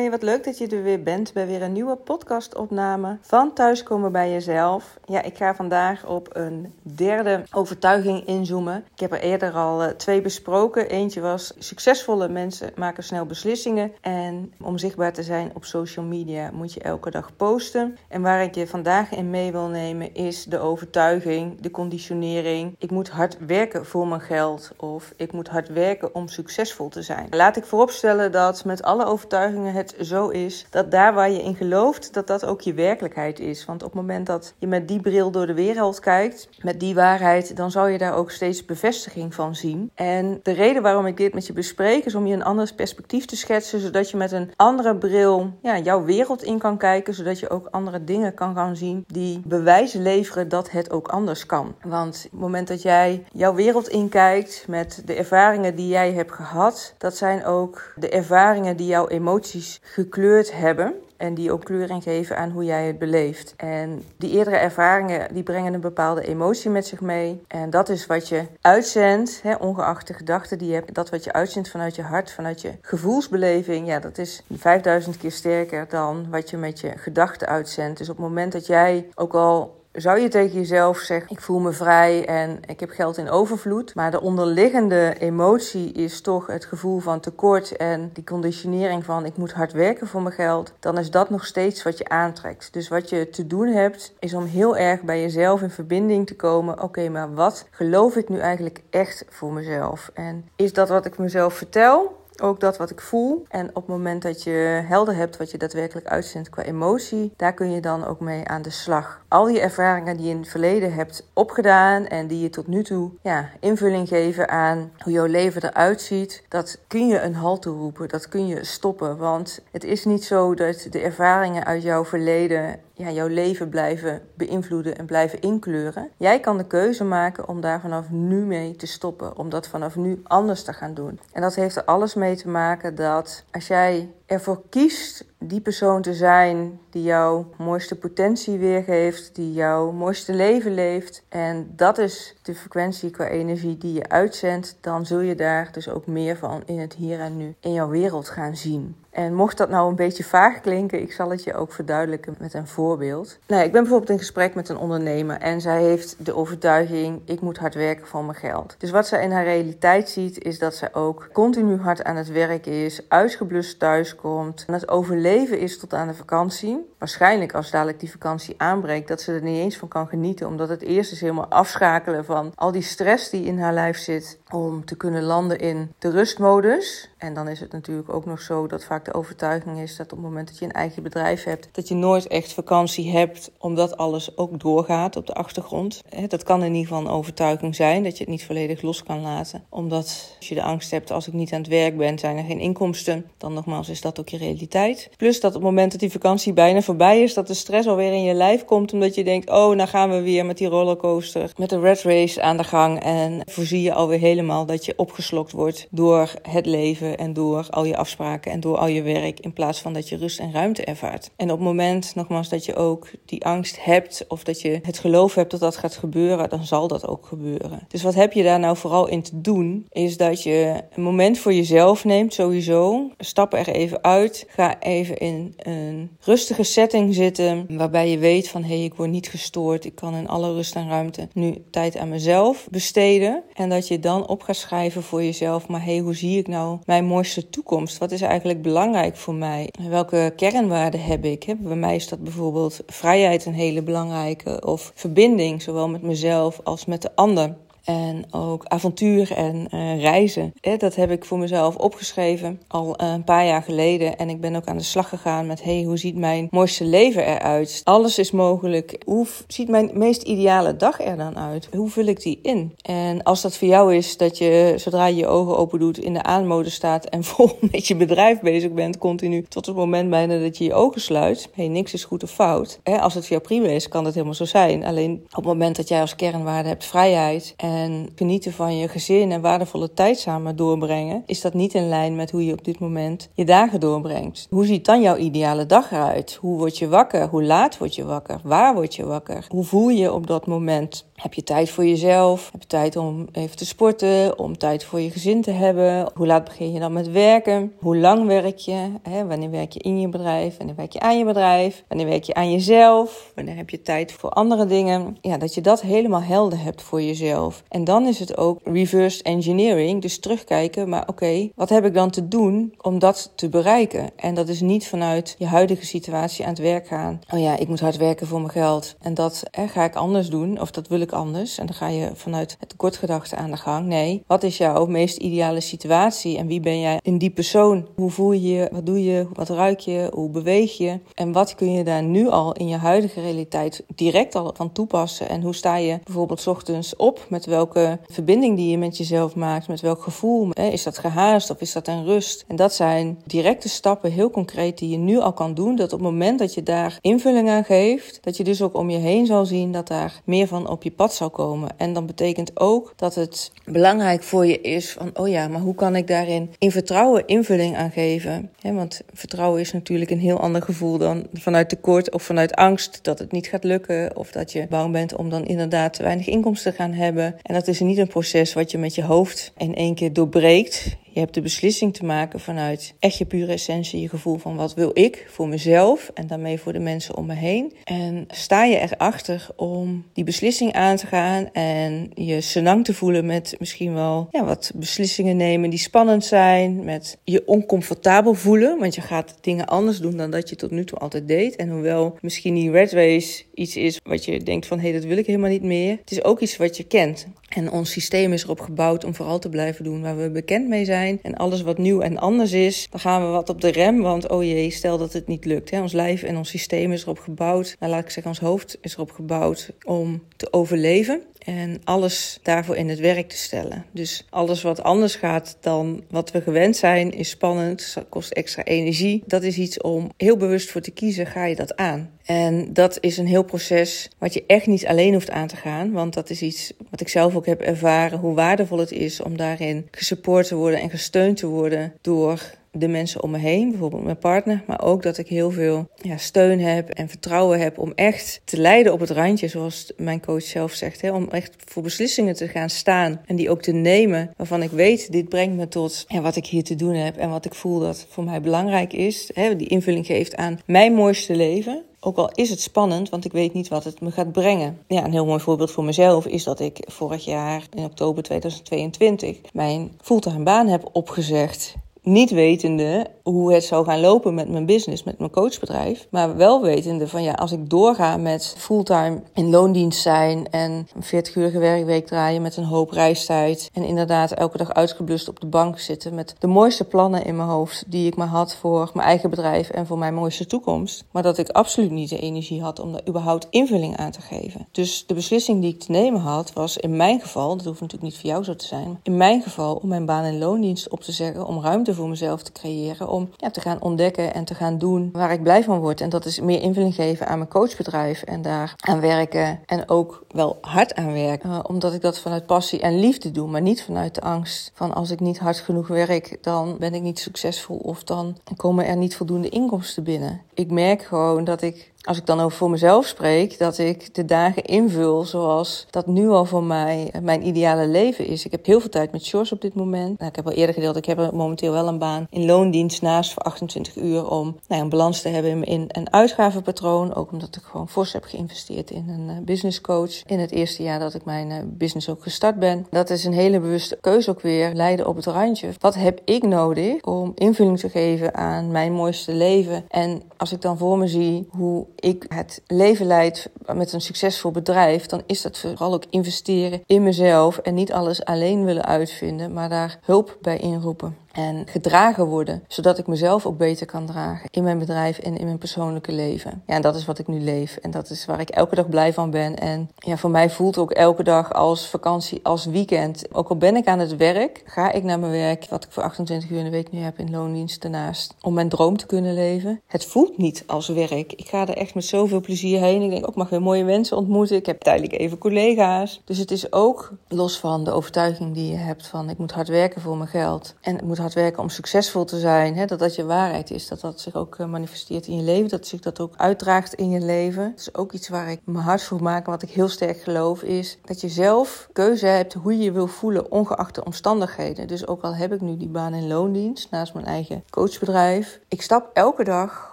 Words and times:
Hoi, 0.00 0.12
wat 0.12 0.22
leuk 0.22 0.44
dat 0.44 0.58
je 0.58 0.66
er 0.66 0.82
weer 0.82 1.02
bent 1.02 1.32
bij 1.32 1.46
weer 1.46 1.62
een 1.62 1.72
nieuwe 1.72 1.96
podcastopname 1.96 3.18
van 3.20 3.52
Thuiskomen 3.52 4.12
bij 4.12 4.30
Jezelf. 4.30 4.98
Ja, 5.04 5.22
ik 5.22 5.36
ga 5.36 5.54
vandaag 5.54 6.06
op 6.06 6.28
een 6.32 6.72
derde 6.82 7.42
overtuiging 7.50 8.26
inzoomen. 8.26 8.84
Ik 8.94 9.00
heb 9.00 9.12
er 9.12 9.20
eerder 9.20 9.52
al 9.52 9.82
eh, 9.82 9.88
twee 9.88 10.20
besproken. 10.20 10.88
Eentje 10.88 11.20
was 11.20 11.52
succesvolle 11.58 12.28
mensen 12.28 12.72
maken 12.76 13.04
snel 13.04 13.26
beslissingen. 13.26 13.92
En 14.00 14.52
om 14.60 14.78
zichtbaar 14.78 15.12
te 15.12 15.22
zijn 15.22 15.50
op 15.54 15.64
social 15.64 16.04
media 16.04 16.50
moet 16.52 16.72
je 16.72 16.80
elke 16.80 17.10
dag 17.10 17.36
posten. 17.36 17.96
En 18.08 18.22
waar 18.22 18.42
ik 18.42 18.54
je 18.54 18.66
vandaag 18.66 19.12
in 19.12 19.30
mee 19.30 19.52
wil 19.52 19.68
nemen 19.68 20.14
is 20.14 20.44
de 20.44 20.58
overtuiging, 20.58 21.60
de 21.60 21.70
conditionering. 21.70 22.74
Ik 22.78 22.90
moet 22.90 23.08
hard 23.08 23.36
werken 23.46 23.86
voor 23.86 24.06
mijn 24.06 24.20
geld 24.20 24.72
of 24.76 25.12
ik 25.16 25.32
moet 25.32 25.48
hard 25.48 25.68
werken 25.68 26.14
om 26.14 26.28
succesvol 26.28 26.88
te 26.88 27.02
zijn. 27.02 27.26
Laat 27.30 27.56
ik 27.56 27.64
vooropstellen 27.64 28.32
dat 28.32 28.64
met 28.64 28.82
alle 28.82 29.04
overtuigingen 29.04 29.72
het 29.72 29.88
zo 30.00 30.28
is 30.28 30.66
dat 30.70 30.90
daar 30.90 31.14
waar 31.14 31.30
je 31.30 31.42
in 31.42 31.54
gelooft, 31.54 32.14
dat 32.14 32.26
dat 32.26 32.44
ook 32.44 32.60
je 32.60 32.74
werkelijkheid 32.74 33.40
is. 33.40 33.64
Want 33.64 33.82
op 33.82 33.92
het 33.92 34.00
moment 34.00 34.26
dat 34.26 34.54
je 34.58 34.66
met 34.66 34.88
die 34.88 35.00
bril 35.00 35.30
door 35.30 35.46
de 35.46 35.54
wereld 35.54 36.00
kijkt, 36.00 36.48
met 36.62 36.80
die 36.80 36.94
waarheid, 36.94 37.56
dan 37.56 37.70
zal 37.70 37.86
je 37.86 37.98
daar 37.98 38.14
ook 38.14 38.30
steeds 38.30 38.64
bevestiging 38.64 39.34
van 39.34 39.54
zien. 39.54 39.90
En 39.94 40.40
de 40.42 40.52
reden 40.52 40.82
waarom 40.82 41.06
ik 41.06 41.16
dit 41.16 41.34
met 41.34 41.46
je 41.46 41.52
bespreek, 41.52 42.04
is 42.04 42.14
om 42.14 42.26
je 42.26 42.34
een 42.34 42.44
ander 42.44 42.74
perspectief 42.76 43.24
te 43.24 43.36
schetsen, 43.36 43.80
zodat 43.80 44.10
je 44.10 44.16
met 44.16 44.32
een 44.32 44.52
andere 44.56 44.96
bril 44.96 45.52
ja, 45.62 45.78
jouw 45.78 46.04
wereld 46.04 46.42
in 46.42 46.58
kan 46.58 46.78
kijken, 46.78 47.14
zodat 47.14 47.38
je 47.38 47.50
ook 47.50 47.66
andere 47.70 48.04
dingen 48.04 48.34
kan 48.34 48.54
gaan 48.54 48.76
zien 48.76 49.04
die 49.06 49.42
bewijzen 49.44 50.02
leveren 50.02 50.48
dat 50.48 50.70
het 50.70 50.90
ook 50.90 51.08
anders 51.08 51.46
kan. 51.46 51.74
Want 51.82 52.22
op 52.24 52.30
het 52.30 52.40
moment 52.40 52.68
dat 52.68 52.82
jij 52.82 53.24
jouw 53.32 53.54
wereld 53.54 53.88
inkijkt 53.88 54.64
met 54.68 55.02
de 55.04 55.14
ervaringen 55.14 55.74
die 55.74 55.88
jij 55.88 56.12
hebt 56.12 56.32
gehad, 56.32 56.94
dat 56.98 57.16
zijn 57.16 57.44
ook 57.44 57.92
de 57.96 58.08
ervaringen 58.08 58.76
die 58.76 58.86
jouw 58.86 59.08
emoties 59.08 59.79
gekleurd 59.80 60.52
hebben. 60.52 60.94
En 61.16 61.34
die 61.34 61.52
ook 61.52 61.64
kleuring 61.64 62.02
geven 62.02 62.36
aan 62.36 62.50
hoe 62.50 62.64
jij 62.64 62.86
het 62.86 62.98
beleeft. 62.98 63.54
En 63.56 64.04
die 64.16 64.30
eerdere 64.30 64.56
ervaringen 64.56 65.34
die 65.34 65.42
brengen 65.42 65.74
een 65.74 65.80
bepaalde 65.80 66.26
emotie 66.26 66.70
met 66.70 66.86
zich 66.86 67.00
mee. 67.00 67.42
En 67.48 67.70
dat 67.70 67.88
is 67.88 68.06
wat 68.06 68.28
je 68.28 68.44
uitzendt, 68.60 69.40
hè, 69.42 69.54
ongeacht 69.54 70.06
de 70.06 70.14
gedachten 70.14 70.58
die 70.58 70.68
je 70.68 70.74
hebt. 70.74 70.94
Dat 70.94 71.10
wat 71.10 71.24
je 71.24 71.32
uitzendt 71.32 71.70
vanuit 71.70 71.96
je 71.96 72.02
hart, 72.02 72.32
vanuit 72.32 72.60
je 72.60 72.72
gevoelsbeleving. 72.80 73.86
Ja, 73.86 73.98
dat 73.98 74.18
is 74.18 74.42
5000 74.50 75.16
keer 75.16 75.32
sterker 75.32 75.86
dan 75.88 76.26
wat 76.30 76.50
je 76.50 76.56
met 76.56 76.80
je 76.80 76.92
gedachten 76.96 77.48
uitzendt. 77.48 77.98
Dus 77.98 78.08
op 78.08 78.16
het 78.16 78.26
moment 78.26 78.52
dat 78.52 78.66
jij 78.66 79.08
ook 79.14 79.34
al 79.34 79.79
zou 79.92 80.20
je 80.20 80.28
tegen 80.28 80.58
jezelf 80.58 80.98
zeggen: 80.98 81.30
Ik 81.30 81.40
voel 81.40 81.58
me 81.58 81.72
vrij 81.72 82.26
en 82.26 82.60
ik 82.66 82.80
heb 82.80 82.90
geld 82.90 83.16
in 83.16 83.30
overvloed. 83.30 83.94
Maar 83.94 84.10
de 84.10 84.20
onderliggende 84.20 85.14
emotie 85.18 85.92
is 85.92 86.20
toch 86.20 86.46
het 86.46 86.64
gevoel 86.64 86.98
van 86.98 87.20
tekort 87.20 87.76
en 87.76 88.10
die 88.12 88.24
conditionering 88.24 89.04
van: 89.04 89.26
Ik 89.26 89.36
moet 89.36 89.52
hard 89.52 89.72
werken 89.72 90.06
voor 90.06 90.22
mijn 90.22 90.34
geld. 90.34 90.72
Dan 90.80 90.98
is 90.98 91.10
dat 91.10 91.30
nog 91.30 91.46
steeds 91.46 91.82
wat 91.82 91.98
je 91.98 92.08
aantrekt. 92.08 92.72
Dus 92.72 92.88
wat 92.88 93.08
je 93.08 93.30
te 93.30 93.46
doen 93.46 93.68
hebt, 93.68 94.14
is 94.18 94.34
om 94.34 94.44
heel 94.44 94.76
erg 94.76 95.02
bij 95.02 95.20
jezelf 95.20 95.62
in 95.62 95.70
verbinding 95.70 96.26
te 96.26 96.36
komen. 96.36 96.82
Oké, 96.82 97.08
maar 97.08 97.34
wat 97.34 97.66
geloof 97.70 98.16
ik 98.16 98.28
nu 98.28 98.38
eigenlijk 98.38 98.82
echt 98.90 99.24
voor 99.28 99.52
mezelf? 99.52 100.10
En 100.14 100.48
is 100.56 100.72
dat 100.72 100.88
wat 100.88 101.06
ik 101.06 101.18
mezelf 101.18 101.54
vertel? 101.54 102.18
Ook 102.40 102.60
dat 102.60 102.76
wat 102.76 102.90
ik 102.90 103.00
voel. 103.00 103.44
En 103.48 103.68
op 103.68 103.74
het 103.74 103.86
moment 103.86 104.22
dat 104.22 104.42
je 104.42 104.82
helder 104.86 105.14
hebt 105.14 105.36
wat 105.36 105.50
je 105.50 105.58
daadwerkelijk 105.58 106.06
uitzendt 106.06 106.50
qua 106.50 106.62
emotie, 106.62 107.32
daar 107.36 107.54
kun 107.54 107.72
je 107.72 107.80
dan 107.80 108.06
ook 108.06 108.20
mee 108.20 108.48
aan 108.48 108.62
de 108.62 108.70
slag. 108.70 109.24
Al 109.28 109.44
die 109.44 109.60
ervaringen 109.60 110.16
die 110.16 110.26
je 110.26 110.32
in 110.32 110.40
het 110.40 110.48
verleden 110.48 110.94
hebt 110.94 111.30
opgedaan 111.32 112.06
en 112.06 112.26
die 112.26 112.40
je 112.42 112.50
tot 112.50 112.66
nu 112.66 112.82
toe 112.82 113.10
ja, 113.22 113.48
invulling 113.60 114.08
geven 114.08 114.48
aan 114.48 114.90
hoe 114.98 115.12
jouw 115.12 115.26
leven 115.26 115.64
eruit 115.64 116.00
ziet, 116.00 116.42
dat 116.48 116.78
kun 116.86 117.06
je 117.06 117.20
een 117.20 117.34
halt 117.34 117.64
roepen, 117.64 118.08
dat 118.08 118.28
kun 118.28 118.46
je 118.46 118.64
stoppen. 118.64 119.16
Want 119.16 119.60
het 119.70 119.84
is 119.84 120.04
niet 120.04 120.24
zo 120.24 120.54
dat 120.54 120.86
de 120.90 121.00
ervaringen 121.00 121.64
uit 121.64 121.82
jouw 121.82 122.04
verleden 122.04 122.80
ja, 123.00 123.10
jouw 123.10 123.26
leven 123.26 123.68
blijven 123.68 124.22
beïnvloeden 124.34 124.98
en 124.98 125.06
blijven 125.06 125.40
inkleuren. 125.40 126.08
Jij 126.16 126.40
kan 126.40 126.56
de 126.56 126.66
keuze 126.66 127.04
maken 127.04 127.48
om 127.48 127.60
daar 127.60 127.80
vanaf 127.80 128.10
nu 128.10 128.36
mee 128.44 128.76
te 128.76 128.86
stoppen, 128.86 129.36
om 129.36 129.48
dat 129.48 129.68
vanaf 129.68 129.96
nu 129.96 130.20
anders 130.22 130.62
te 130.62 130.72
gaan 130.72 130.94
doen. 130.94 131.20
En 131.32 131.42
dat 131.42 131.54
heeft 131.54 131.76
er 131.76 131.84
alles 131.84 132.14
mee 132.14 132.29
te 132.36 132.48
maken 132.48 132.94
dat 132.94 133.44
als 133.50 133.66
jij 133.66 134.10
ervoor 134.30 134.62
kiest 134.68 135.24
die 135.38 135.60
persoon 135.60 136.02
te 136.02 136.14
zijn 136.14 136.80
die 136.90 137.02
jouw 137.02 137.50
mooiste 137.58 137.96
potentie 137.96 138.58
weergeeft, 138.58 139.34
die 139.34 139.52
jouw 139.52 139.90
mooiste 139.92 140.32
leven 140.34 140.74
leeft. 140.74 141.22
En 141.28 141.72
dat 141.76 141.98
is 141.98 142.36
de 142.42 142.54
frequentie 142.54 143.10
qua 143.10 143.28
energie 143.28 143.78
die 143.78 143.92
je 143.92 144.08
uitzendt, 144.08 144.76
dan 144.80 145.06
zul 145.06 145.20
je 145.20 145.34
daar 145.34 145.68
dus 145.72 145.88
ook 145.88 146.06
meer 146.06 146.36
van 146.36 146.62
in 146.66 146.78
het 146.78 146.94
hier 146.94 147.20
en 147.20 147.36
nu 147.36 147.54
in 147.60 147.72
jouw 147.72 147.88
wereld 147.88 148.28
gaan 148.28 148.56
zien. 148.56 148.96
En 149.10 149.34
mocht 149.34 149.56
dat 149.56 149.68
nou 149.68 149.88
een 149.88 149.96
beetje 149.96 150.24
vaag 150.24 150.60
klinken, 150.60 151.02
ik 151.02 151.12
zal 151.12 151.30
het 151.30 151.44
je 151.44 151.54
ook 151.54 151.72
verduidelijken 151.72 152.34
met 152.38 152.54
een 152.54 152.66
voorbeeld. 152.66 153.38
Nou, 153.46 153.64
ik 153.64 153.72
ben 153.72 153.80
bijvoorbeeld 153.80 154.10
in 154.10 154.18
gesprek 154.18 154.54
met 154.54 154.68
een 154.68 154.78
ondernemer 154.78 155.36
en 155.36 155.60
zij 155.60 155.82
heeft 155.82 156.24
de 156.24 156.34
overtuiging: 156.34 157.20
ik 157.24 157.40
moet 157.40 157.58
hard 157.58 157.74
werken 157.74 158.06
voor 158.06 158.24
mijn 158.24 158.38
geld. 158.38 158.74
Dus 158.78 158.90
wat 158.90 159.06
zij 159.06 159.22
in 159.22 159.30
haar 159.30 159.44
realiteit 159.44 160.08
ziet, 160.08 160.42
is 160.44 160.58
dat 160.58 160.74
zij 160.74 160.94
ook 160.94 161.28
continu 161.32 161.76
hard 161.76 162.04
aan 162.04 162.16
het 162.16 162.28
werk 162.28 162.66
is, 162.66 163.02
uitgeblust 163.08 163.78
thuis 163.78 164.14
komt. 164.20 164.64
En 164.66 164.72
het 164.72 164.88
overleven 164.88 165.58
is 165.58 165.78
tot 165.78 165.94
aan 165.94 166.08
de 166.08 166.14
vakantie. 166.14 166.92
Waarschijnlijk 166.98 167.54
als 167.54 167.70
dadelijk 167.70 168.00
die 168.00 168.10
vakantie 168.10 168.54
aanbreekt, 168.58 169.08
dat 169.08 169.20
ze 169.20 169.32
er 169.32 169.42
niet 169.42 169.58
eens 169.58 169.76
van 169.76 169.88
kan 169.88 170.08
genieten. 170.08 170.46
Omdat 170.46 170.68
het 170.68 170.82
eerst 170.82 171.12
is 171.12 171.20
helemaal 171.20 171.50
afschakelen 171.50 172.24
van 172.24 172.52
al 172.54 172.72
die 172.72 172.82
stress 172.82 173.30
die 173.30 173.44
in 173.44 173.58
haar 173.58 173.72
lijf 173.72 173.98
zit. 173.98 174.39
Om 174.50 174.84
te 174.84 174.96
kunnen 174.96 175.22
landen 175.22 175.58
in 175.58 175.92
de 175.98 176.10
rustmodus. 176.10 177.08
En 177.18 177.34
dan 177.34 177.48
is 177.48 177.60
het 177.60 177.72
natuurlijk 177.72 178.14
ook 178.14 178.26
nog 178.26 178.40
zo 178.40 178.66
dat 178.66 178.84
vaak 178.84 179.04
de 179.04 179.14
overtuiging 179.14 179.80
is 179.80 179.96
dat 179.96 180.12
op 180.12 180.18
het 180.18 180.26
moment 180.26 180.48
dat 180.48 180.58
je 180.58 180.64
een 180.64 180.72
eigen 180.72 181.02
bedrijf 181.02 181.44
hebt, 181.44 181.68
dat 181.72 181.88
je 181.88 181.94
nooit 181.94 182.26
echt 182.26 182.52
vakantie 182.52 183.10
hebt, 183.10 183.50
omdat 183.58 183.96
alles 183.96 184.36
ook 184.36 184.60
doorgaat 184.60 185.16
op 185.16 185.26
de 185.26 185.34
achtergrond. 185.34 186.02
Dat 186.28 186.42
kan 186.42 186.62
in 186.62 186.74
ieder 186.74 186.88
geval 186.88 187.04
een 187.04 187.16
overtuiging 187.16 187.74
zijn, 187.74 188.02
dat 188.02 188.12
je 188.12 188.18
het 188.18 188.28
niet 188.28 188.44
volledig 188.44 188.82
los 188.82 189.02
kan 189.02 189.20
laten. 189.20 189.64
Omdat 189.68 190.34
als 190.38 190.48
je 190.48 190.54
de 190.54 190.62
angst 190.62 190.90
hebt, 190.90 191.10
als 191.10 191.26
ik 191.26 191.32
niet 191.32 191.52
aan 191.52 191.60
het 191.60 191.68
werk 191.68 191.96
ben, 191.96 192.18
zijn 192.18 192.36
er 192.36 192.44
geen 192.44 192.60
inkomsten. 192.60 193.26
Dan 193.38 193.52
nogmaals 193.52 193.88
is 193.88 194.00
dat 194.00 194.20
ook 194.20 194.28
je 194.28 194.36
realiteit. 194.36 195.10
Plus 195.16 195.40
dat 195.40 195.54
op 195.54 195.62
het 195.62 195.70
moment 195.70 195.90
dat 195.90 196.00
die 196.00 196.10
vakantie 196.10 196.52
bijna 196.52 196.80
voorbij 196.80 197.22
is, 197.22 197.34
dat 197.34 197.46
de 197.46 197.54
stress 197.54 197.88
alweer 197.88 198.12
in 198.12 198.24
je 198.24 198.34
lijf 198.34 198.64
komt, 198.64 198.92
omdat 198.92 199.14
je 199.14 199.24
denkt, 199.24 199.50
oh, 199.50 199.74
nou 199.74 199.88
gaan 199.88 200.10
we 200.10 200.22
weer 200.22 200.46
met 200.46 200.58
die 200.58 200.68
rollercoaster, 200.68 201.52
met 201.56 201.70
de 201.70 201.80
red 201.80 202.02
race 202.02 202.42
aan 202.42 202.56
de 202.56 202.64
gang. 202.64 203.02
En 203.02 203.42
voorzie 203.46 203.82
je 203.82 203.94
alweer 203.94 204.18
helemaal 204.40 204.66
dat 204.66 204.84
je 204.84 204.92
opgeslokt 204.96 205.52
wordt 205.52 205.86
door 205.90 206.32
het 206.42 206.66
leven 206.66 207.18
en 207.18 207.32
door 207.32 207.66
al 207.70 207.84
je 207.84 207.96
afspraken 207.96 208.52
en 208.52 208.60
door 208.60 208.76
al 208.76 208.86
je 208.86 209.02
werk, 209.02 209.40
in 209.40 209.52
plaats 209.52 209.80
van 209.80 209.92
dat 209.92 210.08
je 210.08 210.16
rust 210.16 210.38
en 210.38 210.52
ruimte 210.52 210.84
ervaart. 210.84 211.30
En 211.36 211.50
op 211.50 211.56
het 211.56 211.66
moment, 211.66 212.12
nogmaals, 212.14 212.48
dat 212.48 212.64
je 212.64 212.76
ook 212.76 213.10
die 213.24 213.44
angst 213.44 213.84
hebt 213.84 214.24
of 214.28 214.44
dat 214.44 214.60
je 214.60 214.78
het 214.82 214.98
geloof 214.98 215.34
hebt 215.34 215.50
dat 215.50 215.60
dat 215.60 215.76
gaat 215.76 215.96
gebeuren, 215.96 216.48
dan 216.48 216.64
zal 216.64 216.88
dat 216.88 217.08
ook 217.08 217.26
gebeuren. 217.26 217.86
Dus 217.88 218.02
wat 218.02 218.14
heb 218.14 218.32
je 218.32 218.42
daar 218.42 218.58
nou 218.58 218.76
vooral 218.76 219.08
in 219.08 219.22
te 219.22 219.40
doen, 219.40 219.86
is 219.90 220.16
dat 220.16 220.42
je 220.42 220.80
een 220.94 221.02
moment 221.02 221.38
voor 221.38 221.52
jezelf 221.52 222.04
neemt, 222.04 222.34
sowieso. 222.34 223.10
Stap 223.18 223.54
er 223.54 223.68
even 223.68 224.02
uit. 224.02 224.46
Ga 224.48 224.80
even 224.80 225.18
in 225.18 225.54
een 225.56 226.10
rustige 226.20 226.62
setting 226.62 227.14
zitten. 227.14 227.66
Waarbij 227.68 228.10
je 228.10 228.18
weet 228.18 228.48
van 228.48 228.62
hé, 228.62 228.74
hey, 228.74 228.84
ik 228.84 228.94
word 228.94 229.10
niet 229.10 229.28
gestoord. 229.28 229.84
Ik 229.84 229.94
kan 229.94 230.14
in 230.14 230.28
alle 230.28 230.52
rust 230.52 230.74
en 230.74 230.88
ruimte 230.88 231.28
nu 231.32 231.54
tijd 231.70 231.96
aan 231.96 232.08
mezelf 232.08 232.68
besteden. 232.70 233.42
En 233.54 233.68
dat 233.68 233.88
je 233.88 233.98
dan 233.98 234.28
op 234.30 234.44
schrijven 234.48 235.02
voor 235.02 235.22
jezelf. 235.22 235.68
Maar 235.68 235.84
hé, 235.84 235.92
hey, 235.92 236.00
hoe 236.00 236.14
zie 236.14 236.38
ik 236.38 236.48
nou 236.48 236.78
mijn 236.86 237.04
mooiste 237.04 237.48
toekomst? 237.48 237.98
Wat 237.98 238.10
is 238.10 238.20
eigenlijk 238.20 238.62
belangrijk 238.62 239.16
voor 239.16 239.34
mij? 239.34 239.68
Welke 239.88 240.32
kernwaarden 240.36 241.02
heb 241.02 241.24
ik? 241.24 241.54
Bij 241.58 241.76
mij 241.76 241.94
is 241.94 242.08
dat 242.08 242.22
bijvoorbeeld 242.22 242.80
vrijheid 242.86 243.46
een 243.46 243.54
hele 243.54 243.82
belangrijke. 243.82 244.62
Of 244.66 244.92
verbinding, 244.94 245.62
zowel 245.62 245.88
met 245.88 246.02
mezelf 246.02 246.60
als 246.64 246.84
met 246.84 247.02
de 247.02 247.10
ander. 247.14 247.54
En 247.84 248.24
ook 248.30 248.64
avontuur 248.64 249.32
en 249.32 249.66
uh, 249.74 250.00
reizen. 250.00 250.52
Dat 250.78 250.94
heb 250.94 251.10
ik 251.10 251.24
voor 251.24 251.38
mezelf 251.38 251.76
opgeschreven 251.76 252.60
al 252.68 252.96
eh, 252.96 253.12
een 253.12 253.24
paar 253.24 253.46
jaar 253.46 253.62
geleden. 253.62 254.18
En 254.18 254.28
ik 254.28 254.40
ben 254.40 254.56
ook 254.56 254.66
aan 254.66 254.76
de 254.76 254.82
slag 254.82 255.08
gegaan 255.08 255.46
met: 255.46 255.62
hey, 255.62 255.82
hoe 255.82 255.96
ziet 255.96 256.16
mijn 256.16 256.48
mooiste 256.50 256.84
leven 256.84 257.26
eruit? 257.26 257.80
Alles 257.84 258.18
is 258.18 258.30
mogelijk. 258.30 259.02
Hoe 259.04 259.26
ziet 259.46 259.68
mijn 259.68 259.90
meest 259.94 260.22
ideale 260.22 260.76
dag 260.76 261.00
er 261.00 261.16
dan 261.16 261.38
uit? 261.38 261.68
Hoe 261.72 261.90
vul 261.90 262.06
ik 262.06 262.22
die 262.22 262.38
in? 262.42 262.74
En 262.82 263.22
als 263.22 263.42
dat 263.42 263.56
voor 263.56 263.68
jou 263.68 263.94
is 263.94 264.16
dat 264.16 264.38
je 264.38 264.74
zodra 264.76 265.06
je 265.06 265.16
je 265.16 265.26
ogen 265.26 265.56
open 265.56 265.78
doet 265.78 265.98
in 265.98 266.12
de 266.12 266.22
aanmode 266.22 266.70
staat 266.70 267.04
en 267.04 267.24
vol 267.30 267.58
met 267.60 267.86
je 267.86 267.96
bedrijf 267.96 268.40
bezig 268.40 268.72
bent, 268.72 268.98
continu 268.98 269.42
tot 269.48 269.66
het 269.66 269.76
moment 269.76 270.10
bijna 270.10 270.38
dat 270.38 270.58
je 270.58 270.64
je 270.64 270.74
ogen 270.74 271.00
sluit. 271.00 271.48
Hey, 271.54 271.68
niks 271.68 271.92
is 271.92 272.04
goed 272.04 272.22
of 272.22 272.30
fout. 272.30 272.80
Als 272.84 273.14
het 273.14 273.26
voor 273.26 273.36
jou 273.36 273.42
prima 273.42 273.66
is, 273.66 273.88
kan 273.88 274.04
dat 274.04 274.14
helemaal 274.14 274.34
zo 274.34 274.44
zijn. 274.44 274.84
Alleen 274.84 275.12
op 275.12 275.36
het 275.36 275.44
moment 275.44 275.76
dat 275.76 275.88
jij 275.88 276.00
als 276.00 276.16
kernwaarde 276.16 276.68
hebt 276.68 276.84
vrijheid 276.84 277.54
en 277.56 277.79
en 277.80 278.08
genieten 278.14 278.52
van 278.52 278.76
je 278.76 278.88
gezin 278.88 279.32
en 279.32 279.40
waardevolle 279.40 279.92
tijd 279.92 280.18
samen 280.18 280.56
doorbrengen, 280.56 281.22
is 281.26 281.40
dat 281.40 281.54
niet 281.54 281.74
in 281.74 281.88
lijn 281.88 282.16
met 282.16 282.30
hoe 282.30 282.46
je 282.46 282.52
op 282.52 282.64
dit 282.64 282.78
moment 282.78 283.28
je 283.34 283.44
dagen 283.44 283.80
doorbrengt. 283.80 284.46
Hoe 284.50 284.66
ziet 284.66 284.84
dan 284.84 285.00
jouw 285.00 285.16
ideale 285.16 285.66
dag 285.66 285.92
eruit? 285.92 286.38
Hoe 286.40 286.58
word 286.58 286.78
je 286.78 286.88
wakker? 286.88 287.28
Hoe 287.28 287.44
laat 287.44 287.78
word 287.78 287.94
je 287.94 288.04
wakker? 288.04 288.40
Waar 288.44 288.74
word 288.74 288.94
je 288.94 289.06
wakker? 289.06 289.46
Hoe 289.48 289.64
voel 289.64 289.88
je 289.88 290.12
op 290.12 290.26
dat 290.26 290.46
moment? 290.46 291.09
Heb 291.20 291.34
je 291.34 291.42
tijd 291.42 291.70
voor 291.70 291.86
jezelf? 291.86 292.48
Heb 292.52 292.60
je 292.60 292.66
tijd 292.66 292.96
om 292.96 293.28
even 293.32 293.56
te 293.56 293.66
sporten? 293.66 294.38
Om 294.38 294.58
tijd 294.58 294.84
voor 294.84 295.00
je 295.00 295.10
gezin 295.10 295.42
te 295.42 295.50
hebben? 295.50 296.10
Hoe 296.14 296.26
laat 296.26 296.44
begin 296.44 296.72
je 296.72 296.80
dan 296.80 296.92
met 296.92 297.10
werken? 297.10 297.72
Hoe 297.78 297.96
lang 297.96 298.26
werk 298.26 298.56
je? 298.58 298.92
Wanneer 299.28 299.50
werk 299.50 299.72
je 299.72 299.80
in 299.80 300.00
je 300.00 300.08
bedrijf? 300.08 300.56
Wanneer 300.56 300.76
werk 300.76 300.92
je 300.92 301.00
aan 301.00 301.18
je 301.18 301.24
bedrijf? 301.24 301.84
Wanneer 301.88 302.06
werk 302.06 302.24
je 302.24 302.34
aan 302.34 302.50
jezelf? 302.50 303.32
Wanneer 303.34 303.56
heb 303.56 303.70
je 303.70 303.82
tijd 303.82 304.12
voor 304.12 304.30
andere 304.30 304.66
dingen? 304.66 305.16
Ja, 305.20 305.38
dat 305.38 305.54
je 305.54 305.60
dat 305.60 305.80
helemaal 305.80 306.22
helder 306.22 306.62
hebt 306.62 306.82
voor 306.82 307.02
jezelf. 307.02 307.62
En 307.68 307.84
dan 307.84 308.06
is 308.06 308.18
het 308.18 308.36
ook 308.36 308.60
reverse 308.64 309.22
engineering. 309.22 310.02
Dus 310.02 310.18
terugkijken, 310.18 310.88
maar 310.88 311.08
oké, 311.08 311.48
wat 311.54 311.68
heb 311.68 311.84
ik 311.84 311.94
dan 311.94 312.10
te 312.10 312.28
doen 312.28 312.74
om 312.80 312.98
dat 312.98 313.32
te 313.34 313.48
bereiken? 313.48 314.10
En 314.16 314.34
dat 314.34 314.48
is 314.48 314.60
niet 314.60 314.88
vanuit 314.88 315.34
je 315.38 315.46
huidige 315.46 315.86
situatie 315.86 316.44
aan 316.44 316.50
het 316.50 316.58
werk 316.58 316.86
gaan. 316.86 317.20
Oh 317.34 317.40
ja, 317.40 317.56
ik 317.56 317.68
moet 317.68 317.80
hard 317.80 317.96
werken 317.96 318.26
voor 318.26 318.40
mijn 318.40 318.52
geld. 318.52 318.96
En 319.00 319.14
dat 319.14 319.42
ga 319.52 319.84
ik 319.84 319.94
anders 319.94 320.28
doen. 320.28 320.60
Of 320.60 320.70
dat 320.70 320.88
wil 320.88 321.00
ik 321.00 321.08
anders. 321.12 321.58
En 321.58 321.66
dan 321.66 321.74
ga 321.74 321.88
je 321.88 322.10
vanuit 322.14 322.56
het 322.58 322.76
kortgedachte 322.76 323.36
aan 323.36 323.50
de 323.50 323.56
gang. 323.56 323.86
Nee, 323.86 324.22
wat 324.26 324.42
is 324.42 324.56
jouw 324.56 324.86
meest 324.86 325.16
ideale 325.16 325.60
situatie? 325.60 326.38
En 326.38 326.46
wie 326.46 326.60
ben 326.60 326.80
jij 326.80 326.98
in 327.02 327.18
die 327.18 327.30
persoon? 327.30 327.86
Hoe 327.96 328.10
voel 328.10 328.32
je 328.32 328.48
je? 328.48 328.68
Wat 328.72 328.86
doe 328.86 329.04
je? 329.04 329.26
Wat 329.32 329.48
ruik 329.48 329.80
je? 329.80 330.10
Hoe 330.12 330.30
beweeg 330.30 330.76
je? 330.76 330.98
En 331.14 331.32
wat 331.32 331.54
kun 331.54 331.72
je 331.72 331.84
daar 331.84 332.02
nu 332.02 332.28
al 332.28 332.52
in 332.52 332.68
je 332.68 332.76
huidige 332.76 333.20
realiteit 333.20 333.84
direct 333.94 334.34
al 334.34 334.54
van 334.56 334.72
toepassen? 334.72 335.28
En 335.28 335.42
hoe 335.42 335.54
sta 335.54 335.76
je 335.76 335.98
bijvoorbeeld 336.04 336.46
ochtends 336.46 336.96
op? 336.96 337.26
Met 337.28 337.46
welke 337.46 337.98
verbinding 338.06 338.56
die 338.56 338.70
je 338.70 338.78
met 338.78 338.96
jezelf 338.96 339.34
maakt? 339.34 339.68
Met 339.68 339.80
welk 339.80 340.02
gevoel? 340.02 340.50
Is 340.50 340.82
dat 340.82 340.98
gehaast 340.98 341.50
of 341.50 341.60
is 341.60 341.72
dat 341.72 341.88
een 341.88 342.04
rust? 342.04 342.44
En 342.48 342.56
dat 342.56 342.74
zijn 342.74 343.18
directe 343.26 343.68
stappen, 343.68 344.12
heel 344.12 344.30
concreet, 344.30 344.78
die 344.78 344.88
je 344.88 344.96
nu 344.96 345.18
al 345.18 345.32
kan 345.32 345.54
doen. 345.54 345.76
Dat 345.76 345.92
op 345.92 345.98
het 345.98 346.08
moment 346.08 346.38
dat 346.38 346.54
je 346.54 346.62
daar 346.62 346.98
invulling 347.00 347.48
aan 347.48 347.64
geeft, 347.64 348.18
dat 348.22 348.36
je 348.36 348.44
dus 348.44 348.62
ook 348.62 348.74
om 348.74 348.90
je 348.90 348.98
heen 348.98 349.26
zal 349.26 349.46
zien 349.46 349.72
dat 349.72 349.88
daar 349.88 350.20
meer 350.24 350.46
van 350.46 350.68
op 350.68 350.82
je 350.82 350.90
pad 351.00 351.14
zal 351.14 351.30
komen. 351.30 351.68
En 351.76 351.92
dan 351.92 352.06
betekent 352.06 352.60
ook 352.60 352.92
dat 352.96 353.14
het 353.14 353.52
belangrijk 353.64 354.22
voor 354.22 354.46
je 354.46 354.60
is 354.60 354.92
van, 354.92 355.10
oh 355.14 355.28
ja, 355.28 355.48
maar 355.48 355.60
hoe 355.60 355.74
kan 355.74 355.96
ik 355.96 356.06
daarin 356.06 356.50
in 356.58 356.70
vertrouwen 356.70 357.26
invulling 357.26 357.76
aan 357.76 357.90
geven? 357.90 358.50
want 358.62 359.00
vertrouwen 359.12 359.60
is 359.60 359.72
natuurlijk 359.72 360.10
een 360.10 360.18
heel 360.18 360.40
ander 360.40 360.62
gevoel 360.62 360.98
dan 360.98 361.26
vanuit 361.32 361.68
tekort 361.68 362.10
of 362.10 362.22
vanuit 362.22 362.54
angst 362.54 362.98
dat 363.02 363.18
het 363.18 363.32
niet 363.32 363.46
gaat 363.46 363.64
lukken 363.64 364.16
of 364.16 364.30
dat 364.30 364.52
je 364.52 364.66
bang 364.68 364.92
bent 364.92 365.16
om 365.16 365.30
dan 365.30 365.44
inderdaad 365.44 365.92
te 365.92 366.02
weinig 366.02 366.26
inkomsten 366.26 366.70
te 366.70 366.76
gaan 366.76 366.92
hebben. 366.92 367.36
En 367.42 367.54
dat 367.54 367.68
is 367.68 367.80
niet 367.80 367.98
een 367.98 368.06
proces 368.06 368.52
wat 368.52 368.70
je 368.70 368.78
met 368.78 368.94
je 368.94 369.04
hoofd 369.04 369.52
in 369.56 369.74
één 369.74 369.94
keer 369.94 370.12
doorbreekt. 370.12 370.96
Je 371.12 371.20
hebt 371.20 371.34
de 371.34 371.40
beslissing 371.40 371.94
te 371.94 372.04
maken 372.04 372.40
vanuit 372.40 372.94
echt 372.98 373.18
je 373.18 373.24
pure 373.24 373.52
essentie, 373.52 374.00
je 374.00 374.08
gevoel 374.08 374.38
van 374.38 374.56
wat 374.56 374.74
wil 374.74 374.90
ik 374.92 375.26
voor 375.28 375.48
mezelf 375.48 376.10
en 376.14 376.26
daarmee 376.26 376.58
voor 376.58 376.72
de 376.72 376.78
mensen 376.78 377.16
om 377.16 377.26
me 377.26 377.34
heen. 377.34 377.72
En 377.84 378.24
sta 378.28 378.64
je 378.64 378.78
erachter 378.78 379.48
om 379.56 380.04
die 380.12 380.24
beslissing 380.24 380.72
aan 380.72 380.96
te 380.96 381.06
gaan 381.06 381.52
en 381.52 382.10
je 382.14 382.40
senang 382.40 382.84
te 382.84 382.94
voelen 382.94 383.26
met 383.26 383.56
misschien 383.58 383.94
wel 383.94 384.28
ja, 384.30 384.44
wat 384.44 384.72
beslissingen 384.74 385.36
nemen 385.36 385.70
die 385.70 385.78
spannend 385.78 386.24
zijn, 386.24 386.84
met 386.84 387.18
je 387.24 387.46
oncomfortabel 387.46 388.34
voelen, 388.34 388.78
want 388.78 388.94
je 388.94 389.00
gaat 389.00 389.36
dingen 389.40 389.66
anders 389.66 389.98
doen 389.98 390.16
dan 390.16 390.30
dat 390.30 390.48
je 390.48 390.56
tot 390.56 390.70
nu 390.70 390.84
toe 390.84 390.98
altijd 390.98 391.28
deed. 391.28 391.56
En 391.56 391.68
hoewel 391.68 392.18
misschien 392.20 392.54
die 392.54 392.70
red 392.70 392.92
race 392.92 393.44
iets 393.54 393.76
is 393.76 394.00
wat 394.02 394.24
je 394.24 394.42
denkt 394.42 394.66
van 394.66 394.78
hé, 394.78 394.90
hey, 394.90 394.92
dat 394.98 395.08
wil 395.08 395.16
ik 395.16 395.26
helemaal 395.26 395.50
niet 395.50 395.62
meer. 395.62 395.96
Het 396.00 396.10
is 396.10 396.24
ook 396.24 396.40
iets 396.40 396.56
wat 396.56 396.76
je 396.76 396.84
kent. 396.84 397.26
En 397.48 397.70
ons 397.70 397.90
systeem 397.90 398.32
is 398.32 398.42
erop 398.42 398.60
gebouwd 398.60 399.04
om 399.04 399.14
vooral 399.14 399.38
te 399.38 399.48
blijven 399.48 399.84
doen 399.84 400.02
waar 400.02 400.16
we 400.16 400.30
bekend 400.30 400.68
mee 400.68 400.84
En 401.22 401.34
alles 401.34 401.62
wat 401.62 401.78
nieuw 401.78 402.00
en 402.00 402.18
anders 402.18 402.52
is, 402.52 402.86
dan 402.90 403.00
gaan 403.00 403.22
we 403.22 403.28
wat 403.28 403.48
op 403.48 403.60
de 403.60 403.70
rem. 403.70 404.00
Want 404.00 404.28
oh 404.28 404.42
jee, 404.42 404.70
stel 404.70 404.98
dat 404.98 405.12
het 405.12 405.26
niet 405.26 405.44
lukt. 405.44 405.70
Hè? 405.70 405.80
Ons 405.80 405.92
lijf 405.92 406.22
en 406.22 406.36
ons 406.36 406.48
systeem 406.48 406.92
is 406.92 407.02
erop 407.02 407.18
gebouwd. 407.18 407.76
Nou, 407.78 407.92
laat 407.92 408.04
ik 408.04 408.10
zeggen, 408.10 408.32
ons 408.32 408.40
hoofd 408.40 408.78
is 408.80 408.94
erop 408.94 409.10
gebouwd 409.10 409.70
om 409.84 410.22
te 410.36 410.52
overleven. 410.52 411.22
En 411.44 411.80
alles 411.84 412.38
daarvoor 412.42 412.76
in 412.76 412.88
het 412.88 412.98
werk 412.98 413.28
te 413.28 413.36
stellen. 413.36 413.84
Dus 413.92 414.26
alles 414.30 414.62
wat 414.62 414.82
anders 414.82 415.14
gaat 415.14 415.56
dan 415.60 416.04
wat 416.10 416.30
we 416.30 416.40
gewend 416.40 416.76
zijn, 416.76 417.12
is 417.12 417.30
spannend, 417.30 417.96
kost 418.08 418.32
extra 418.32 418.64
energie. 418.64 419.22
Dat 419.26 419.42
is 419.42 419.56
iets 419.56 419.80
om 419.80 420.10
heel 420.16 420.36
bewust 420.36 420.70
voor 420.70 420.80
te 420.80 420.90
kiezen, 420.90 421.26
ga 421.26 421.44
je 421.44 421.54
dat 421.54 421.76
aan. 421.76 422.10
En 422.24 422.72
dat 422.72 422.98
is 423.00 423.18
een 423.18 423.26
heel 423.26 423.42
proces 423.42 424.08
wat 424.18 424.34
je 424.34 424.44
echt 424.46 424.66
niet 424.66 424.86
alleen 424.86 425.12
hoeft 425.12 425.30
aan 425.30 425.46
te 425.46 425.56
gaan. 425.56 425.92
Want 425.92 426.14
dat 426.14 426.30
is 426.30 426.42
iets 426.42 426.72
wat 426.90 427.00
ik 427.00 427.08
zelf 427.08 427.36
ook 427.36 427.46
heb 427.46 427.60
ervaren, 427.60 428.18
hoe 428.18 428.34
waardevol 428.34 428.78
het 428.78 428.92
is 428.92 429.22
om 429.22 429.36
daarin 429.36 429.88
gesupport 429.90 430.48
te 430.48 430.54
worden 430.54 430.80
en 430.80 430.90
gesteund 430.90 431.36
te 431.36 431.46
worden 431.46 431.92
door 432.00 432.58
de 432.72 432.88
mensen 432.88 433.22
om 433.22 433.30
me 433.30 433.38
heen, 433.38 433.70
bijvoorbeeld 433.70 434.04
mijn 434.04 434.18
partner, 434.18 434.62
maar 434.66 434.82
ook 434.82 435.02
dat 435.02 435.18
ik 435.18 435.28
heel 435.28 435.50
veel 435.50 435.88
ja, 435.94 436.16
steun 436.16 436.60
heb 436.60 436.88
en 436.88 437.08
vertrouwen 437.08 437.60
heb 437.60 437.78
om 437.78 437.92
echt 437.94 438.40
te 438.44 438.60
leiden 438.60 438.92
op 438.92 439.00
het 439.00 439.10
randje, 439.10 439.48
zoals 439.48 439.92
mijn 439.96 440.20
coach 440.20 440.42
zelf 440.42 440.72
zegt. 440.72 441.00
Hè, 441.00 441.12
om 441.12 441.28
echt 441.28 441.54
voor 441.64 441.82
beslissingen 441.82 442.34
te 442.34 442.48
gaan 442.48 442.70
staan 442.70 443.20
en 443.26 443.36
die 443.36 443.50
ook 443.50 443.62
te 443.62 443.72
nemen, 443.72 444.30
waarvan 444.36 444.62
ik 444.62 444.70
weet, 444.70 445.12
dit 445.12 445.28
brengt 445.28 445.56
me 445.56 445.68
tot 445.68 446.04
ja, 446.08 446.20
wat 446.20 446.36
ik 446.36 446.46
hier 446.46 446.64
te 446.64 446.76
doen 446.76 446.94
heb 446.94 447.16
en 447.16 447.30
wat 447.30 447.44
ik 447.44 447.54
voel 447.54 447.78
dat 447.78 448.06
voor 448.08 448.24
mij 448.24 448.40
belangrijk 448.40 448.92
is. 448.92 449.30
Hè, 449.34 449.56
die 449.56 449.68
invulling 449.68 450.06
geeft 450.06 450.36
aan 450.36 450.58
mijn 450.66 450.92
mooiste 450.92 451.36
leven. 451.36 451.82
Ook 452.00 452.16
al 452.16 452.30
is 452.34 452.50
het 452.50 452.60
spannend, 452.60 453.08
want 453.08 453.24
ik 453.24 453.32
weet 453.32 453.52
niet 453.52 453.68
wat 453.68 453.84
het 453.84 454.00
me 454.00 454.10
gaat 454.10 454.32
brengen. 454.32 454.78
Ja, 454.86 455.04
een 455.04 455.12
heel 455.12 455.26
mooi 455.26 455.40
voorbeeld 455.40 455.70
voor 455.70 455.84
mezelf 455.84 456.26
is 456.26 456.44
dat 456.44 456.60
ik 456.60 456.84
vorig 456.86 457.24
jaar 457.24 457.66
in 457.74 457.84
oktober 457.84 458.22
2022 458.22 459.40
mijn 459.52 459.90
fulltime 460.00 460.42
baan 460.42 460.66
heb 460.66 460.88
opgezegd 460.92 461.74
niet 462.02 462.30
wetende 462.30 463.06
hoe 463.22 463.52
het 463.52 463.64
zou 463.64 463.84
gaan 463.84 464.00
lopen 464.00 464.34
met 464.34 464.48
mijn 464.48 464.66
business, 464.66 465.02
met 465.02 465.18
mijn 465.18 465.30
coachbedrijf. 465.30 466.06
Maar 466.10 466.36
wel 466.36 466.62
wetende 466.62 467.08
van 467.08 467.22
ja, 467.22 467.32
als 467.32 467.52
ik 467.52 467.70
doorga 467.70 468.16
met 468.16 468.54
fulltime 468.58 469.22
in 469.34 469.50
loondienst 469.50 470.00
zijn 470.00 470.50
en 470.50 470.88
een 470.94 471.24
40-urige 471.24 471.58
werkweek 471.58 472.06
draaien 472.06 472.42
met 472.42 472.56
een 472.56 472.64
hoop 472.64 472.90
reistijd. 472.90 473.70
En 473.72 473.84
inderdaad 473.84 474.32
elke 474.32 474.58
dag 474.58 474.72
uitgeblust 474.72 475.28
op 475.28 475.40
de 475.40 475.46
bank 475.46 475.78
zitten 475.78 476.14
met 476.14 476.34
de 476.38 476.46
mooiste 476.46 476.84
plannen 476.84 477.24
in 477.24 477.36
mijn 477.36 477.48
hoofd 477.48 477.84
die 477.86 478.06
ik 478.06 478.16
maar 478.16 478.26
had 478.26 478.54
voor 478.54 478.90
mijn 478.94 479.06
eigen 479.06 479.30
bedrijf 479.30 479.70
en 479.70 479.86
voor 479.86 479.98
mijn 479.98 480.14
mooiste 480.14 480.46
toekomst. 480.46 481.04
Maar 481.10 481.22
dat 481.22 481.38
ik 481.38 481.48
absoluut 481.48 481.90
niet 481.90 482.08
de 482.08 482.18
energie 482.18 482.62
had 482.62 482.80
om 482.80 482.92
daar 482.92 483.08
überhaupt 483.08 483.46
invulling 483.50 483.96
aan 483.96 484.10
te 484.10 484.20
geven. 484.20 484.68
Dus 484.72 485.04
de 485.06 485.14
beslissing 485.14 485.60
die 485.60 485.74
ik 485.74 485.80
te 485.80 485.90
nemen 485.90 486.20
had 486.20 486.52
was 486.52 486.76
in 486.76 486.96
mijn 486.96 487.20
geval, 487.20 487.56
dat 487.56 487.66
hoeft 487.66 487.80
natuurlijk 487.80 488.10
niet 488.10 488.20
voor 488.20 488.30
jou 488.30 488.44
zo 488.44 488.54
te 488.54 488.66
zijn, 488.66 489.00
in 489.02 489.16
mijn 489.16 489.42
geval 489.42 489.74
om 489.74 489.88
mijn 489.88 490.06
baan 490.06 490.24
in 490.24 490.38
loondienst 490.38 490.88
op 490.88 491.00
te 491.00 491.12
zeggen, 491.12 491.46
om 491.46 491.62
ruimte 491.62 491.89
voor 491.94 492.08
mezelf 492.08 492.42
te 492.42 492.52
creëren. 492.52 493.08
Om 493.08 493.30
ja, 493.36 493.50
te 493.50 493.60
gaan 493.60 493.82
ontdekken 493.82 494.34
en 494.34 494.44
te 494.44 494.54
gaan 494.54 494.78
doen 494.78 495.08
waar 495.12 495.32
ik 495.32 495.42
blij 495.42 495.64
van 495.64 495.78
word. 495.78 496.00
En 496.00 496.08
dat 496.08 496.24
is 496.24 496.40
meer 496.40 496.60
invulling 496.60 496.94
geven 496.94 497.26
aan 497.26 497.38
mijn 497.38 497.50
coachbedrijf 497.50 498.22
en 498.22 498.42
daar 498.42 498.74
aan 498.80 499.00
werken. 499.00 499.60
En 499.66 499.88
ook 499.88 500.24
wel 500.28 500.58
hard 500.60 500.94
aan 500.94 501.12
werken. 501.12 501.50
Uh, 501.50 501.58
omdat 501.62 501.92
ik 501.92 502.00
dat 502.00 502.18
vanuit 502.18 502.46
passie 502.46 502.80
en 502.80 503.00
liefde 503.00 503.30
doe, 503.30 503.48
maar 503.48 503.60
niet 503.60 503.82
vanuit 503.82 504.14
de 504.14 504.20
angst 504.20 504.70
van 504.74 504.94
als 504.94 505.10
ik 505.10 505.20
niet 505.20 505.38
hard 505.38 505.58
genoeg 505.58 505.88
werk, 505.88 506.38
dan 506.40 506.76
ben 506.78 506.94
ik 506.94 507.02
niet 507.02 507.18
succesvol 507.18 507.76
of 507.76 508.04
dan 508.04 508.36
komen 508.56 508.86
er 508.86 508.96
niet 508.96 509.16
voldoende 509.16 509.48
inkomsten 509.48 510.04
binnen. 510.04 510.40
Ik 510.54 510.70
merk 510.70 511.02
gewoon 511.02 511.44
dat 511.44 511.62
ik 511.62 511.89
als 512.00 512.18
ik 512.18 512.26
dan 512.26 512.40
over 512.40 512.58
voor 512.58 512.70
mezelf 512.70 513.06
spreek, 513.06 513.58
dat 513.58 513.78
ik 513.78 514.14
de 514.14 514.24
dagen 514.24 514.64
invul 514.64 515.24
zoals 515.24 515.86
dat 515.90 516.06
nu 516.06 516.28
al 516.28 516.44
voor 516.44 516.62
mij 516.62 517.12
mijn 517.22 517.46
ideale 517.46 517.86
leven 517.86 518.26
is. 518.26 518.44
Ik 518.44 518.50
heb 518.50 518.66
heel 518.66 518.80
veel 518.80 518.90
tijd 518.90 519.12
met 519.12 519.24
Shores 519.24 519.52
op 519.52 519.60
dit 519.60 519.74
moment. 519.74 520.18
Nou, 520.18 520.30
ik 520.30 520.36
heb 520.36 520.46
al 520.46 520.52
eerder 520.52 520.74
gedeeld, 520.74 520.96
ik 520.96 521.04
heb 521.04 521.32
momenteel 521.32 521.72
wel 521.72 521.88
een 521.88 521.98
baan 521.98 522.26
in 522.30 522.44
loondienst 522.44 523.02
naast 523.02 523.32
voor 523.32 523.42
28 523.42 523.96
uur 523.96 524.30
om 524.30 524.56
nou, 524.68 524.82
een 524.82 524.88
balans 524.88 525.20
te 525.20 525.28
hebben 525.28 525.64
in 525.64 525.84
een 525.88 526.12
uitgavenpatroon. 526.12 527.14
Ook 527.14 527.32
omdat 527.32 527.56
ik 527.56 527.62
gewoon 527.62 527.88
fors 527.88 528.12
heb 528.12 528.24
geïnvesteerd 528.24 528.90
in 528.90 529.08
een 529.08 529.36
uh, 529.36 529.44
business 529.44 529.80
coach 529.80 530.22
in 530.26 530.38
het 530.38 530.50
eerste 530.50 530.82
jaar 530.82 530.98
dat 530.98 531.14
ik 531.14 531.24
mijn 531.24 531.50
uh, 531.50 531.56
business 531.64 532.08
ook 532.08 532.22
gestart 532.22 532.58
ben. 532.58 532.86
Dat 532.90 533.10
is 533.10 533.24
een 533.24 533.32
hele 533.32 533.60
bewuste 533.60 533.98
keuze 534.00 534.30
ook 534.30 534.40
weer, 534.40 534.74
leiden 534.74 535.06
op 535.06 535.16
het 535.16 535.26
randje. 535.26 535.68
Wat 535.78 535.94
heb 535.94 536.20
ik 536.24 536.42
nodig 536.42 537.02
om 537.02 537.32
invulling 537.34 537.78
te 537.78 537.88
geven 537.88 538.34
aan 538.34 538.70
mijn 538.70 538.92
mooiste 538.92 539.32
leven? 539.32 539.84
En 539.88 540.22
als 540.36 540.52
ik 540.52 540.60
dan 540.60 540.78
voor 540.78 540.98
me 540.98 541.08
zie 541.08 541.48
hoe 541.50 541.86
ik 542.00 542.24
het 542.28 542.62
leven 542.66 543.06
leid 543.06 543.50
met 543.72 543.92
een 543.92 544.00
succesvol 544.00 544.50
bedrijf, 544.50 545.06
dan 545.06 545.22
is 545.26 545.42
dat 545.42 545.58
vooral 545.58 545.94
ook 545.94 546.04
investeren 546.10 546.82
in 546.86 547.02
mezelf 547.02 547.58
en 547.58 547.74
niet 547.74 547.92
alles 547.92 548.24
alleen 548.24 548.64
willen 548.64 548.84
uitvinden, 548.84 549.52
maar 549.52 549.68
daar 549.68 549.98
hulp 550.02 550.38
bij 550.40 550.58
inroepen 550.58 551.16
en 551.32 551.66
gedragen 551.66 552.26
worden, 552.26 552.64
zodat 552.68 552.98
ik 552.98 553.06
mezelf 553.06 553.46
ook 553.46 553.58
beter 553.58 553.86
kan 553.86 554.06
dragen 554.06 554.48
in 554.50 554.62
mijn 554.62 554.78
bedrijf 554.78 555.18
en 555.18 555.36
in 555.36 555.44
mijn 555.44 555.58
persoonlijke 555.58 556.12
leven. 556.12 556.62
Ja, 556.66 556.74
en 556.74 556.82
dat 556.82 556.94
is 556.94 557.04
wat 557.04 557.18
ik 557.18 557.26
nu 557.26 557.40
leef 557.40 557.76
en 557.76 557.90
dat 557.90 558.10
is 558.10 558.26
waar 558.26 558.40
ik 558.40 558.48
elke 558.48 558.74
dag 558.74 558.88
blij 558.88 559.12
van 559.12 559.30
ben. 559.30 559.58
En 559.58 559.90
ja, 559.94 560.16
voor 560.16 560.30
mij 560.30 560.50
voelt 560.50 560.78
ook 560.78 560.90
elke 560.90 561.22
dag 561.22 561.52
als 561.52 561.88
vakantie, 561.88 562.40
als 562.42 562.64
weekend. 562.64 563.34
Ook 563.34 563.48
al 563.48 563.56
ben 563.56 563.76
ik 563.76 563.86
aan 563.86 563.98
het 563.98 564.16
werk, 564.16 564.62
ga 564.64 564.92
ik 564.92 565.02
naar 565.02 565.18
mijn 565.18 565.32
werk, 565.32 565.66
wat 565.68 565.84
ik 565.84 565.90
voor 565.92 566.02
28 566.02 566.50
uur 566.50 566.58
in 566.58 566.64
de 566.64 566.70
week 566.70 566.92
nu 566.92 567.00
heb 567.00 567.18
in 567.18 567.30
loondienst 567.30 567.82
daarnaast, 567.82 568.34
om 568.40 568.54
mijn 568.54 568.68
droom 568.68 568.96
te 568.96 569.06
kunnen 569.06 569.34
leven. 569.34 569.80
Het 569.86 570.04
voelt 570.04 570.38
niet 570.38 570.64
als 570.66 570.88
werk. 570.88 571.32
Ik 571.32 571.48
ga 571.48 571.60
er 571.60 571.76
echt 571.76 571.94
met 571.94 572.04
zoveel 572.04 572.40
plezier 572.40 572.80
heen. 572.80 573.02
Ik 573.02 573.10
denk, 573.10 573.22
ook 573.22 573.30
oh, 573.30 573.36
mag 573.36 573.48
weer 573.48 573.62
mooie 573.62 573.84
mensen 573.84 574.16
ontmoeten. 574.16 574.56
Ik 574.56 574.66
heb 574.66 574.80
tijdelijk 574.80 575.12
even 575.12 575.38
collega's. 575.38 576.20
Dus 576.24 576.38
het 576.38 576.50
is 576.50 576.72
ook 576.72 577.12
los 577.28 577.58
van 577.58 577.84
de 577.84 577.90
overtuiging 577.90 578.54
die 578.54 578.70
je 578.70 578.76
hebt 578.76 579.06
van 579.06 579.30
ik 579.30 579.38
moet 579.38 579.52
hard 579.52 579.68
werken 579.68 580.00
voor 580.00 580.16
mijn 580.16 580.28
geld 580.28 580.74
en 580.80 580.94
ik 580.94 581.02
moet 581.02 581.18
hard 581.20 581.34
werken 581.34 581.62
om 581.62 581.68
succesvol 581.68 582.24
te 582.24 582.38
zijn, 582.38 582.76
hè, 582.76 582.84
dat 582.86 582.98
dat 582.98 583.14
je 583.14 583.24
waarheid 583.24 583.70
is. 583.70 583.88
Dat 583.88 584.00
dat 584.00 584.20
zich 584.20 584.34
ook 584.34 584.56
eh, 584.58 584.66
manifesteert 584.66 585.26
in 585.26 585.36
je 585.36 585.42
leven, 585.42 585.68
dat 585.68 585.86
zich 585.86 586.00
dat 586.00 586.20
ook 586.20 586.34
uitdraagt 586.36 586.94
in 586.94 587.10
je 587.10 587.20
leven. 587.20 587.62
Het 587.62 587.80
is 587.80 587.94
ook 587.94 588.12
iets 588.12 588.28
waar 588.28 588.50
ik 588.50 588.60
me 588.64 588.78
hard 588.78 589.02
voor 589.02 589.22
maak, 589.22 589.46
wat 589.46 589.62
ik 589.62 589.70
heel 589.70 589.88
sterk 589.88 590.20
geloof, 590.20 590.62
is 590.62 590.98
dat 591.04 591.20
je 591.20 591.28
zelf 591.28 591.88
keuze 591.92 592.26
hebt 592.26 592.52
hoe 592.52 592.76
je 592.76 592.84
je 592.84 592.92
wil 592.92 593.06
voelen, 593.06 593.50
ongeacht 593.50 593.94
de 593.94 594.04
omstandigheden. 594.04 594.86
Dus 594.86 595.06
ook 595.06 595.22
al 595.22 595.34
heb 595.34 595.52
ik 595.52 595.60
nu 595.60 595.76
die 595.76 595.88
baan 595.88 596.14
in 596.14 596.26
loondienst 596.26 596.90
naast 596.90 597.14
mijn 597.14 597.26
eigen 597.26 597.64
coachbedrijf, 597.70 598.60
ik 598.68 598.82
stap 598.82 599.10
elke 599.12 599.44
dag 599.44 599.92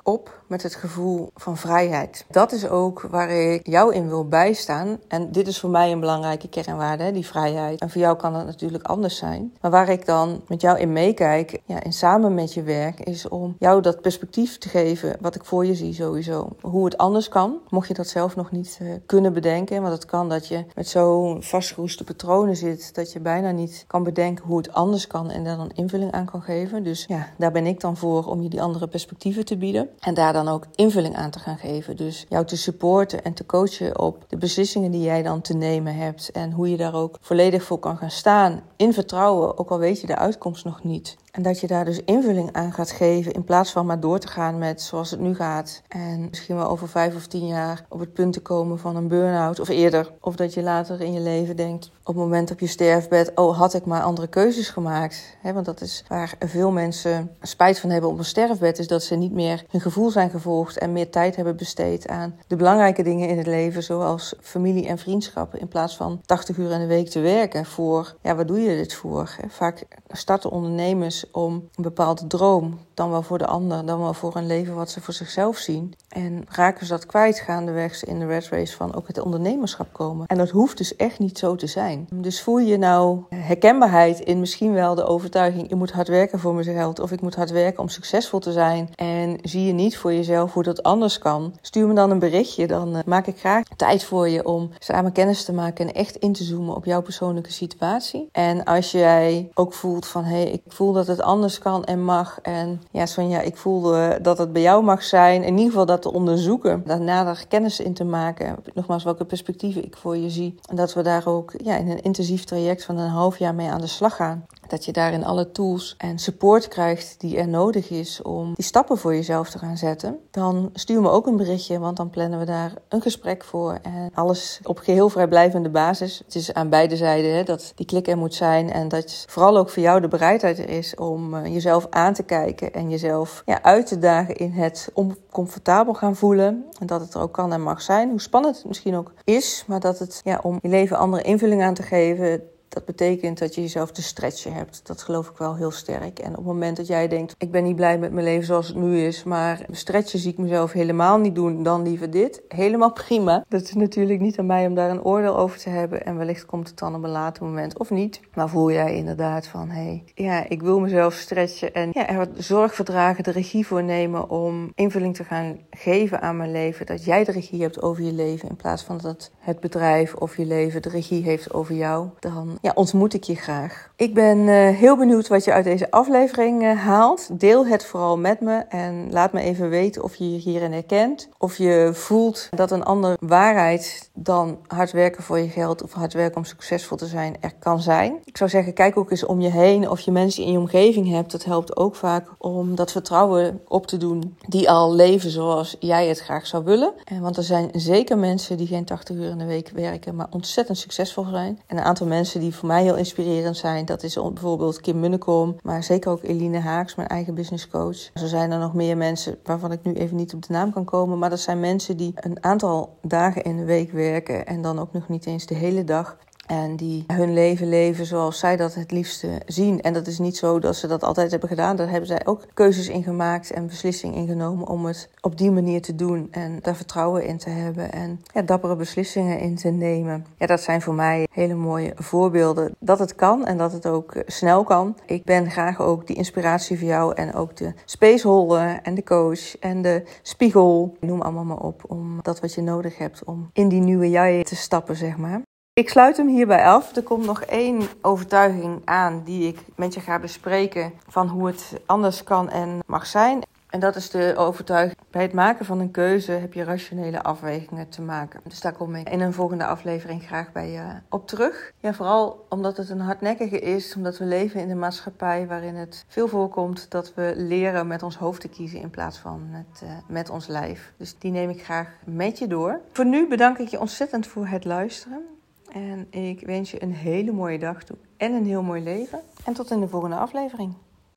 op 0.04 0.44
met 0.48 0.64
het 0.64 0.76
gevoel 0.76 1.30
van 1.36 1.58
vrijheid. 1.58 2.26
Dat 2.30 2.52
is 2.52 2.68
ook 2.68 3.02
waar 3.02 3.30
ik 3.30 3.68
jou 3.68 3.94
in 3.94 4.08
wil 4.08 4.28
bijstaan. 4.28 5.00
En 5.08 5.32
dit 5.32 5.48
is 5.48 5.60
voor 5.60 5.70
mij 5.70 5.92
een 5.92 6.00
belangrijke 6.00 6.48
kernwaarde, 6.48 7.12
die 7.12 7.26
vrijheid. 7.26 7.80
En 7.82 7.90
voor 7.90 8.02
jou 8.02 8.18
kan 8.18 8.34
dat 8.34 8.46
natuurlijk 8.46 8.84
anders 8.84 9.18
zijn. 9.18 9.54
Maar 9.62 9.72
waar 9.72 9.90
ik 9.90 10.06
dan 10.06 10.42
met 10.48 10.62
jou 10.62 10.80
in 10.80 10.94
meekijk, 10.94 11.62
ja, 11.66 11.82
en 11.82 11.94
samen 11.94 12.34
met 12.34 12.54
je 12.54 12.64
werk, 12.64 13.00
is 13.00 13.28
om 13.28 13.56
jou 13.60 13.82
dat 13.82 14.02
perspectief 14.02 14.58
te 14.58 14.70
geven 14.70 15.18
wat 15.20 15.36
ik 15.36 15.46
voor 15.46 15.66
je 15.66 15.76
zie 15.76 15.94
sowieso. 15.94 16.48
Hoe 16.62 16.86
het 16.86 16.98
anders 16.98 17.30
kan, 17.30 17.58
mocht 17.70 17.88
je 17.88 17.94
dat 17.94 18.08
zelf 18.08 18.36
nog 18.36 18.52
niet 18.52 18.80
uh, 18.82 18.94
kunnen 19.06 19.34
bedenken. 19.34 19.82
Want 19.82 19.94
het 19.94 20.06
kan 20.06 20.30
dat 20.30 20.48
je 20.48 20.66
met 20.76 20.88
zo'n 20.88 21.44
vastgeroeste 21.44 22.04
patronen 22.04 22.56
zit, 22.56 22.96
dat 22.96 23.12
je 23.12 23.20
bijna 23.20 23.52
niet 23.52 23.84
kan 23.88 24.04
bedenken 24.04 24.46
hoe 24.46 24.58
het 24.58 24.74
anders 24.74 25.08
kan 25.08 25.30
en 25.30 25.44
daar 25.44 25.58
dan 25.58 25.72
invulling 25.74 26.12
aan 26.12 26.26
kan 26.26 26.42
geven. 26.42 26.84
Dus 26.84 27.06
ja, 27.08 27.28
daar 27.38 27.52
ben 27.52 27.66
ik 27.66 27.80
dan 27.80 27.98
voor 27.98 28.26
om 28.26 28.42
je 28.42 28.50
die 28.50 28.62
andere 28.62 28.88
perspectieven 28.88 29.46
te 29.46 29.58
bieden. 29.58 29.90
En 30.00 30.14
daar 30.14 30.34
dan 30.44 30.54
ook 30.54 30.66
invulling 30.76 31.16
aan 31.16 31.30
te 31.30 31.40
gaan 31.40 31.58
geven. 31.58 31.96
Dus 31.96 32.26
jou 32.30 32.46
te 32.46 32.58
supporten 32.58 33.24
en 33.24 33.34
te 33.34 33.46
coachen 33.46 34.00
op 34.00 34.26
de 34.28 34.38
beslissingen 34.38 34.92
die 34.92 35.02
jij 35.02 35.24
dan 35.24 35.42
te 35.42 35.54
nemen 35.54 35.96
hebt. 35.96 36.32
En 36.32 36.52
hoe 36.52 36.70
je 36.70 36.78
daar 36.78 36.94
ook 36.94 37.18
volledig 37.22 37.64
voor 37.64 37.80
kan 37.80 37.98
gaan 37.98 38.12
staan. 38.12 38.62
In 38.76 38.94
vertrouwen, 38.94 39.58
ook 39.58 39.70
al 39.70 39.80
weet 39.80 40.02
je 40.02 40.08
de 40.08 40.16
uitkomst 40.16 40.66
nog 40.66 40.84
niet. 40.84 41.16
En 41.38 41.44
dat 41.44 41.60
je 41.60 41.68
daar 41.68 41.86
dus 41.86 42.02
invulling 42.06 42.54
aan 42.54 42.74
gaat 42.74 42.92
geven 42.92 43.32
in 43.32 43.44
plaats 43.44 43.72
van 43.72 43.86
maar 43.86 44.00
door 44.00 44.20
te 44.20 44.28
gaan 44.28 44.58
met 44.58 44.82
zoals 44.82 45.12
het 45.12 45.20
nu 45.20 45.36
gaat. 45.36 45.82
En 45.88 46.28
misschien 46.30 46.56
wel 46.56 46.70
over 46.70 46.90
vijf 46.90 47.16
of 47.16 47.28
tien 47.28 47.48
jaar 47.48 47.86
op 47.90 48.00
het 48.00 48.14
punt 48.14 48.34
te 48.34 48.40
komen 48.40 48.80
van 48.80 48.96
een 48.96 49.08
burn-out 49.08 49.60
of 49.60 49.68
eerder. 49.68 50.12
Of 50.22 50.36
dat 50.36 50.54
je 50.54 50.62
later 50.62 51.02
in 51.02 51.14
je 51.14 51.20
leven 51.20 51.56
denkt, 51.56 51.92
op 52.00 52.06
het 52.06 52.16
moment 52.16 52.52
op 52.52 52.60
je 52.60 52.68
sterfbed, 52.68 53.32
oh 53.36 53.58
had 53.58 53.74
ik 53.74 53.86
maar 53.86 54.02
andere 54.02 54.28
keuzes 54.28 54.70
gemaakt. 54.70 55.38
want 55.44 55.66
dat 55.66 55.82
is 55.82 56.04
waar 56.08 56.34
veel 56.40 56.72
mensen 56.72 57.32
spijt 57.42 57.80
van 57.80 57.90
hebben 57.90 58.10
op 58.10 58.18
een 58.18 58.26
sterfbed, 58.26 58.80
is 58.80 58.88
dat 58.88 59.04
ze 59.04 59.16
niet 59.16 59.34
meer 59.34 59.66
hun 59.70 59.82
gevoel 59.82 60.10
zijn 60.10 60.30
gevolgd 60.30 60.78
en 60.78 60.94
meer 60.94 61.10
tijd 61.10 61.36
hebben 61.36 61.58
besteed 61.58 62.08
aan 62.08 62.36
de 62.48 62.56
belangrijke 62.56 63.04
dingen 63.04 63.30
in 63.30 63.38
het 63.38 63.48
leven, 63.48 63.84
zoals 63.84 64.34
familie 64.42 64.88
en 64.88 64.98
vriendschappen, 64.98 65.60
in 65.60 65.68
plaats 65.68 65.98
van 65.98 66.22
80 66.26 66.58
uur 66.58 66.72
in 66.72 66.80
de 66.80 66.86
week 66.86 67.10
te 67.10 67.20
werken 67.20 67.66
voor, 67.66 68.16
ja, 68.22 68.36
waar 68.36 68.46
doe 68.46 68.60
je 68.60 68.76
dit 68.76 68.94
voor? 68.94 69.36
Vaak 69.48 69.86
starten 70.08 70.52
ondernemers 70.52 71.26
om 71.32 71.54
een 71.54 71.84
bepaalde 71.84 72.28
droom, 72.28 72.80
dan 72.94 73.10
wel 73.10 73.22
voor 73.22 73.38
de 73.38 73.46
ander, 73.46 73.86
dan 73.86 74.00
wel 74.00 74.14
voor 74.14 74.36
een 74.36 74.46
leven 74.46 74.76
wat 74.76 74.92
ze 74.92 75.02
voor 75.02 75.14
zichzelf 75.14 75.58
zien. 75.58 75.94
En 76.10 76.46
raken 76.50 76.86
ze 76.86 76.92
dat 76.92 77.06
kwijt 77.06 77.40
gaandeweg 77.40 78.04
in 78.04 78.20
de 78.20 78.26
red 78.26 78.48
race 78.48 78.76
van 78.76 78.96
ook 78.96 79.08
het 79.08 79.20
ondernemerschap 79.20 79.94
komen. 79.94 80.28
En 80.28 80.38
dat 80.38 80.50
hoeft 80.50 80.78
dus 80.78 80.96
echt 80.96 81.20
niet 81.20 81.38
zo 81.38 81.56
te 81.56 81.68
zijn. 81.68 82.08
Dus 82.12 82.42
voel 82.42 82.58
je 82.58 82.78
nou 82.78 83.24
herkenbaarheid 83.30 84.20
in 84.20 84.40
misschien 84.40 84.74
wel 84.74 84.96
de 84.96 85.06
overtuiging: 85.06 85.70
ik 85.70 85.76
moet 85.76 85.92
hard 85.92 86.08
werken 86.08 86.40
voor 86.40 86.54
mijn 86.54 86.66
geld 86.66 87.00
of 87.00 87.12
ik 87.12 87.22
moet 87.22 87.36
hard 87.36 87.52
werken 87.52 87.82
om 87.82 87.90
succesvol 87.90 88.40
te 88.40 88.52
zijn. 88.52 88.90
En 88.96 89.17
zie 89.48 89.66
je 89.66 89.74
niet 89.74 89.98
voor 89.98 90.14
jezelf 90.14 90.54
hoe 90.54 90.64
dat 90.64 90.84
anders 90.84 91.18
kan? 91.18 91.54
Stuur 91.62 91.88
me 91.88 91.94
dan 91.94 92.12
een 92.12 92.20
berichtje, 92.20 92.68
dan 92.68 92.96
uh, 92.96 93.00
maak 93.06 93.28
ik 93.28 93.40
graag 93.40 93.64
tijd 93.76 94.04
voor 94.04 94.30
je 94.30 94.46
om 94.46 94.70
samen 94.80 95.12
kennis 95.12 95.46
te 95.46 95.54
maken 95.54 95.88
en 95.88 95.94
echt 95.94 96.16
in 96.16 96.34
te 96.34 96.44
zoomen 96.44 96.76
op 96.76 96.86
jouw 96.86 97.02
persoonlijke 97.02 97.52
situatie. 97.52 98.30
En 98.32 98.64
als 98.64 98.92
jij 98.92 99.50
ook 99.54 99.74
voelt 99.74 100.08
van 100.08 100.24
hé, 100.24 100.42
hey, 100.42 100.52
ik 100.52 100.62
voel 100.68 100.94
dat 100.94 101.08
het 101.08 101.22
anders 101.22 101.60
kan 101.60 101.84
en 101.84 102.04
mag. 102.04 102.40
En 102.42 102.82
ja, 102.92 103.06
Sonja, 103.06 103.42
ik 103.42 103.58
voelde 103.58 104.20
dat 104.22 104.38
het 104.38 104.54
bij 104.54 104.62
jou 104.62 104.84
mag 104.84 105.04
zijn. 105.04 105.44
In 105.44 105.54
ieder 105.54 105.66
geval 105.66 105.86
dat 105.86 106.02
te 106.02 106.14
onderzoeken. 106.14 106.84
Daar 106.86 107.02
nader 107.02 107.46
kennis 107.48 107.80
in 107.80 107.94
te 107.94 108.04
maken. 108.04 108.56
Nogmaals, 108.74 109.04
welke 109.04 109.26
perspectieven 109.26 109.84
ik 109.84 109.98
voor 109.98 110.18
je 110.18 110.30
zie. 110.30 110.60
En 110.70 110.76
dat 110.76 110.94
we 110.94 111.02
daar 111.02 111.28
ook 111.28 111.54
ja, 111.64 111.76
in 111.76 111.90
een 111.90 112.02
intensief 112.02 112.44
traject 112.44 112.86
van 112.86 112.98
een 112.98 113.10
half 113.10 113.40
jaar 113.40 113.56
mee 113.56 113.70
aan 113.70 113.82
de 113.82 113.88
slag 113.88 114.16
gaan. 114.16 114.46
Dat 114.68 114.86
je 114.86 114.92
daarin 114.92 115.26
alle 115.26 115.52
tools 115.52 115.96
en 115.98 116.20
support 116.20 116.68
krijgt 116.68 117.16
die 117.20 117.38
er 117.38 117.48
nodig 117.48 117.90
is 117.90 118.22
om 118.22 118.54
die 118.54 118.66
stappen 118.66 118.98
voor 118.98 119.16
jezelf 119.16 119.50
te 119.50 119.58
gaan 119.58 119.78
zetten. 119.78 120.20
Dan 120.32 120.70
stuur 120.74 121.02
me 121.02 121.10
ook 121.10 121.28
een 121.28 121.38
berichtje, 121.38 121.80
want 121.80 121.98
dan 121.98 122.10
plannen 122.10 122.40
we 122.40 122.46
daar 122.46 122.74
een 122.90 123.02
gesprek 123.02 123.44
voor. 123.44 123.80
En 123.82 124.12
alles 124.14 124.60
op 124.64 124.80
geheel 124.80 125.10
vrijblijvende 125.10 125.70
basis. 125.70 126.22
Het 126.26 126.36
is 126.36 126.54
aan 126.54 126.70
beide 126.70 126.96
zijden 126.96 127.36
hè, 127.36 127.44
dat 127.44 127.72
die 127.76 127.86
klik 127.86 128.08
er 128.08 128.18
moet 128.18 128.36
zijn. 128.36 128.72
En 128.72 128.88
dat 128.88 129.26
vooral 129.28 129.58
ook 129.58 129.70
voor 129.70 129.84
jou 129.84 130.02
de 130.02 130.08
bereidheid 130.08 130.60
er 130.60 130.70
is 130.70 130.96
om 130.96 131.34
uh, 131.34 131.46
jezelf 131.54 131.88
aan 131.90 132.14
te 132.14 132.24
kijken. 132.24 132.74
En 132.74 132.90
jezelf 132.90 133.42
ja, 133.46 133.64
uit 133.64 133.88
te 133.88 133.98
dagen 133.98 134.36
in 134.36 134.52
het 134.52 134.90
oncomfortabel 134.94 135.94
gaan 135.94 136.16
voelen. 136.16 136.66
En 136.80 136.88
dat 136.88 137.02
het 137.02 137.14
er 137.14 137.22
ook 137.22 137.34
kan 137.34 137.54
en 137.54 137.62
mag 137.62 137.82
zijn. 137.82 138.10
Hoe 138.10 138.22
spannend 138.22 138.56
het 138.56 138.66
misschien 138.66 138.96
ook 138.96 139.14
is. 139.24 139.64
Maar 139.68 139.80
dat 139.80 140.00
het 140.00 140.22
ja, 140.24 140.40
om 140.44 140.60
je 140.62 140.70
leven 140.70 140.98
andere 140.98 141.24
invulling 141.24 141.64
aan 141.64 141.74
te 141.74 141.84
geven 141.84 142.42
dat 142.70 142.86
betekent 142.86 143.40
dat 143.40 143.56
je 143.56 143.62
jezelf 143.62 143.92
te 143.92 144.02
stretchen 144.02 144.54
hebt. 144.54 144.82
Dat 144.84 145.02
geloof 145.02 145.30
ik 145.30 145.38
wel 145.38 145.56
heel 145.56 145.72
sterk. 145.72 146.20
En 146.20 146.30
op 146.30 146.36
het 146.36 146.46
moment 146.46 146.78
dat 146.78 146.88
jij 146.88 147.08
denkt, 147.08 147.36
ik 147.38 147.52
ben 147.52 147.64
niet 147.64 147.76
blij 147.76 147.98
met 147.98 148.12
mijn 148.12 148.26
leven 148.26 148.46
zoals 148.46 148.68
het 148.68 148.76
nu 148.76 149.00
is, 149.00 149.24
maar 149.24 149.66
stretchen 149.72 150.20
zie 150.20 150.32
ik 150.32 150.38
mezelf 150.38 150.72
helemaal 150.72 151.18
niet 151.18 151.36
doen, 151.36 151.64
dan 151.64 151.82
liever 151.82 152.12
dit. 152.12 152.42
Helemaal 152.48 152.92
prima. 152.92 153.46
Dat 153.50 153.62
is 153.62 153.74
natuurlijk 153.74 154.20
niet 154.20 154.40
aan 154.40 154.46
mij 154.46 154.68
om 154.68 154.76
daar 154.76 154.90
een 154.90 155.04
oordeel 155.04 155.38
over 155.38 155.60
te 155.60 155.70
hebben. 155.70 156.06
En 156.06 156.18
wellicht 156.18 156.46
komt 156.46 156.68
het 156.68 156.78
dan 156.78 156.96
op 156.96 157.04
een 157.04 157.10
later 157.10 157.44
moment 157.44 157.78
of 157.78 157.90
niet. 157.90 158.20
Maar 158.34 158.50
voel 158.50 158.72
jij 158.72 158.96
inderdaad 158.96 159.48
van, 159.48 159.70
hé, 159.70 159.82
hey, 159.82 160.04
ja, 160.16 160.50
ik 160.50 160.62
wil 160.62 160.80
mezelf 160.80 161.14
stretchen 161.14 161.74
en 161.74 161.90
ja, 161.94 162.08
er 162.08 162.28
zorg 162.38 162.76
verdragen, 162.76 163.24
de 163.24 163.32
regie 163.32 163.68
voor 163.68 163.84
nemen 163.84 164.30
om 164.30 164.72
invulling 164.76 165.16
te 165.16 165.24
gaan 165.24 165.60
geven 165.70 166.22
aan 166.22 166.38
mijn 166.38 166.52
leven. 166.52 166.86
Dat 166.86 167.06
jij 167.06 167.24
de 167.24 167.32
regie 167.32 167.62
hebt 167.62 167.82
over 167.82 168.04
je 168.04 168.14
leven 168.14 168.50
in 168.50 168.56
plaats 168.56 168.84
van 168.84 168.98
dat 168.98 169.32
het 169.40 169.60
bedrijf 169.60 170.14
of 170.14 170.38
je 170.38 170.46
leven 170.46 170.82
de 170.82 170.90
regie 170.90 171.24
heeft 171.24 171.54
over 171.54 171.76
jou. 171.76 172.10
Dan 172.20 172.57
ja, 172.62 172.72
ontmoet 172.76 173.14
ik 173.14 173.24
je 173.24 173.36
graag. 173.36 173.90
Ik 173.96 174.14
ben 174.14 174.38
uh, 174.38 174.70
heel 174.70 174.98
benieuwd 174.98 175.28
wat 175.28 175.44
je 175.44 175.54
uit 175.54 175.64
deze 175.64 175.92
aflevering 175.92 176.64
uh, 176.64 176.80
haalt. 176.80 177.40
Deel 177.40 177.68
het 177.68 177.86
vooral 177.86 178.18
met 178.18 178.42
me 178.42 178.58
en 178.58 179.08
laat 179.12 179.34
me 179.34 179.42
even 179.42 179.70
weten 179.70 180.04
of 180.04 180.16
je 180.16 180.32
je 180.32 180.38
hierin 180.38 180.72
herkent. 180.72 181.30
Of 181.38 181.58
je 181.58 181.90
voelt 181.94 182.48
dat 182.56 182.72
een 182.72 182.84
andere 182.84 183.18
waarheid 183.20 184.10
dan 184.14 184.58
hard 184.68 184.92
werken 184.92 185.24
voor 185.24 185.40
je 185.40 185.50
geld 185.50 185.84
of 185.84 185.94
hard 185.94 186.14
werken 186.14 186.38
om 186.38 186.46
succesvol 186.46 186.98
te 186.98 187.06
zijn 187.06 187.36
er 187.40 187.54
kan 187.60 187.82
zijn. 187.82 188.16
Ik 188.24 188.38
zou 188.38 188.50
zeggen, 188.50 188.74
kijk 188.74 188.98
ook 188.98 189.12
eens 189.12 189.26
om 189.26 189.42
je 189.42 189.50
heen 189.50 189.90
of 189.90 190.00
je 190.00 190.12
mensen 190.12 190.44
in 190.44 190.52
je 190.52 190.58
omgeving 190.58 191.10
hebt. 191.10 191.32
Dat 191.32 191.44
helpt 191.44 191.78
ook 191.78 191.96
vaak 191.96 192.28
om 192.38 192.76
dat 192.76 192.92
vertrouwen 192.92 193.62
op 193.68 193.88
te 193.88 193.98
doen 193.98 194.38
die 194.48 194.70
al 194.70 194.94
leven 194.94 195.30
zoals 195.30 195.76
jij 195.80 196.08
het 196.08 196.20
graag 196.20 196.48
zou 196.48 196.64
willen. 196.64 196.94
En 197.04 197.22
want 197.22 197.38
er 197.38 197.44
zijn 197.44 197.70
zeker 197.74 198.18
mensen 198.18 198.58
die 198.58 198.68
geen 198.68 198.86
80 198.86 199.16
uur 199.16 199.30
in 199.30 199.38
de 199.38 199.46
week 199.46 199.70
werken, 199.70 200.16
maar 200.16 200.28
ontzettend 200.30 200.78
succesvol 200.78 201.24
zijn. 201.24 201.60
En 201.68 201.78
een 201.78 201.84
aantal 201.84 202.08
mensen 202.08 202.40
die 202.40 202.47
voor 202.54 202.68
mij 202.68 202.84
heel 202.84 202.96
inspirerend 202.96 203.58
zijn. 203.58 203.86
Dat 203.86 204.04
is 204.04 204.14
bijvoorbeeld 204.14 204.82
Kim 204.82 205.00
Munnekom, 205.00 205.56
maar 205.64 205.84
zeker 205.84 206.12
ook 206.12 206.24
Eline 206.24 206.60
Haaks, 206.60 206.96
mijn 206.96 207.08
eigen 207.08 207.34
business 207.34 207.68
coach. 207.68 207.98
Zo 208.14 208.26
zijn 208.26 208.52
er 208.52 208.60
nog 208.60 208.74
meer 208.74 208.98
mensen 208.98 209.38
waarvan 209.44 209.72
ik 209.72 209.84
nu 209.84 209.94
even 209.94 210.16
niet 210.16 210.34
op 210.34 210.46
de 210.48 210.54
naam 210.54 210.72
kan 210.72 210.86
komen. 210.86 211.20
Maar 211.20 211.30
dat 211.30 211.40
zijn 211.40 211.60
mensen 211.60 211.98
die 211.98 212.14
een 212.16 212.44
aantal 212.44 212.98
dagen 213.02 213.44
in 213.44 213.58
de 213.58 213.66
week 213.66 213.92
werken 213.92 214.46
en 214.46 214.62
dan 214.62 214.80
ook 214.80 214.94
nog 214.94 215.10
niet 215.10 215.26
eens 215.26 215.46
de 215.46 215.56
hele 215.56 215.84
dag. 215.84 216.18
En 216.48 216.76
die 216.76 217.04
hun 217.08 217.34
leven 217.34 217.70
leven 217.70 218.06
zoals 218.06 218.40
zij 218.40 218.56
dat 218.56 218.76
het 218.76 218.92
liefste 218.92 219.42
zien. 219.46 219.82
En 219.82 219.94
dat 219.94 220.08
is 220.08 220.20
niet 220.20 220.38
zo 220.38 220.60
dat 220.60 220.76
ze 220.76 220.88
dat 220.88 221.04
altijd 221.04 221.32
hebben 221.32 221.50
gedaan. 221.50 221.76
Daar 221.76 221.90
hebben 221.90 222.08
zij 222.08 222.26
ook 222.26 222.46
keuzes 222.54 222.88
in 222.88 223.04
gemaakt 223.04 223.52
en 223.52 223.68
beslissingen 223.68 224.16
in 224.16 224.28
genomen 224.28 224.68
om 224.68 224.86
het 224.86 225.10
op 225.22 225.38
die 225.38 225.52
manier 225.52 225.82
te 225.82 225.96
doen. 225.96 226.28
En 226.32 226.60
daar 226.62 226.76
vertrouwen 226.76 227.26
in 227.26 227.38
te 227.38 227.50
hebben 227.50 227.92
en 227.92 228.22
dappere 228.46 228.76
beslissingen 228.76 229.40
in 229.40 229.56
te 229.56 229.70
nemen. 229.70 230.26
Ja, 230.38 230.46
dat 230.46 230.62
zijn 230.62 230.82
voor 230.82 230.94
mij 230.94 231.28
hele 231.32 231.56
mooie 231.56 231.94
voorbeelden 231.96 232.76
dat 232.80 233.00
het 233.00 233.16
kan 233.16 233.46
en 233.46 233.58
dat 233.58 233.72
het 233.72 233.86
ook 233.86 234.14
snel 234.26 234.64
kan. 234.64 234.98
Ik 235.06 235.24
ben 235.24 235.52
graag 235.52 235.82
ook 235.82 236.08
die 236.08 236.16
inspiratie 236.16 236.78
voor 236.80 236.88
jou 236.88 237.14
en 237.16 237.34
ook 237.34 237.56
de 237.56 237.74
spaceholder 237.86 238.80
en 238.84 238.96
de 238.96 239.04
coach 239.04 239.60
en 239.60 239.82
de 239.82 240.04
spiegel. 240.22 240.96
Noem 241.00 241.22
allemaal 241.22 241.44
maar 241.44 241.58
op 241.58 241.84
om 241.88 242.20
dat 242.22 242.40
wat 242.40 242.54
je 242.54 242.62
nodig 242.62 242.98
hebt 242.98 243.24
om 243.24 243.50
in 243.54 243.68
die 243.68 243.82
nieuwe 243.82 244.10
jij 244.10 244.44
te 244.44 244.56
stappen, 244.56 244.96
zeg 244.96 245.18
maar. 245.18 245.42
Ik 245.78 245.90
sluit 245.90 246.18
hem 246.18 246.28
hierbij 246.28 246.66
af. 246.66 246.96
Er 246.96 247.04
komt 247.04 247.26
nog 247.26 247.42
één 247.42 247.82
overtuiging 248.02 248.82
aan 248.86 249.22
die 249.26 249.48
ik 249.48 249.60
met 249.76 249.94
je 249.94 250.00
ga 250.00 250.20
bespreken 250.20 250.94
van 251.08 251.28
hoe 251.28 251.48
het 251.48 251.74
anders 251.86 252.24
kan 252.24 252.50
en 252.50 252.80
mag 252.86 253.06
zijn. 253.06 253.42
En 253.70 253.80
dat 253.80 253.96
is 253.96 254.10
de 254.10 254.34
overtuiging. 254.38 254.98
Bij 255.10 255.22
het 255.22 255.34
maken 255.34 255.66
van 255.66 255.80
een 255.80 255.92
keuze 255.92 256.32
heb 256.32 256.54
je 256.54 256.64
rationele 256.64 257.24
afwegingen 257.24 257.90
te 257.90 258.02
maken. 258.02 258.40
Dus 258.44 258.62
daar 258.62 258.74
kom 258.74 258.96
ik 258.96 259.10
in 259.10 259.20
een 259.20 259.34
volgende 259.34 259.66
aflevering 259.66 260.24
graag 260.24 260.52
bij 260.52 260.70
je 260.70 260.84
op 261.10 261.28
terug. 261.28 261.72
Ja, 261.80 261.94
vooral 261.94 262.46
omdat 262.50 262.78
het 262.78 262.90
een 262.90 263.00
hardnekkige 263.00 263.60
is, 263.60 263.96
omdat 263.96 264.18
we 264.18 264.26
leven 264.26 264.62
in 264.62 264.70
een 264.70 264.80
maatschappij 264.80 265.48
waarin 265.48 265.76
het 265.76 266.06
veel 266.08 266.28
voorkomt 266.28 266.92
dat 266.92 267.14
we 267.14 267.34
leren 267.36 267.88
met 267.88 268.04
ons 268.04 268.18
hoofd 268.18 268.42
te 268.42 268.50
kiezen 268.50 268.80
in 268.80 268.90
plaats 268.90 269.18
van 269.18 269.50
met, 269.52 269.82
uh, 269.84 269.90
met 270.08 270.30
ons 270.30 270.48
lijf. 270.48 270.94
Dus 270.98 271.16
die 271.18 271.32
neem 271.32 271.50
ik 271.50 271.64
graag 271.64 271.90
met 272.04 272.38
je 272.40 272.48
door. 272.48 272.80
Voor 272.92 273.06
nu 273.06 273.28
bedank 273.28 273.58
ik 273.58 273.68
je 273.68 273.80
ontzettend 273.80 274.28
voor 274.28 274.48
het 274.48 274.66
luisteren. 274.66 275.37
En 275.78 276.08
ik 276.10 276.40
wens 276.40 276.72
je 276.72 276.84
een 276.84 276.94
hele 276.94 277.32
mooie 277.32 277.60
dag 277.60 277.84
toe 277.84 277.98
en 278.18 278.34
een 278.34 278.46
heel 278.46 278.64
mooi 278.64 278.84
leven. 278.84 279.22
En 279.46 279.54
tot 279.54 279.72
in 279.72 279.80
de 279.80 279.88
volgende 279.88 280.16
aflevering. 280.16 280.74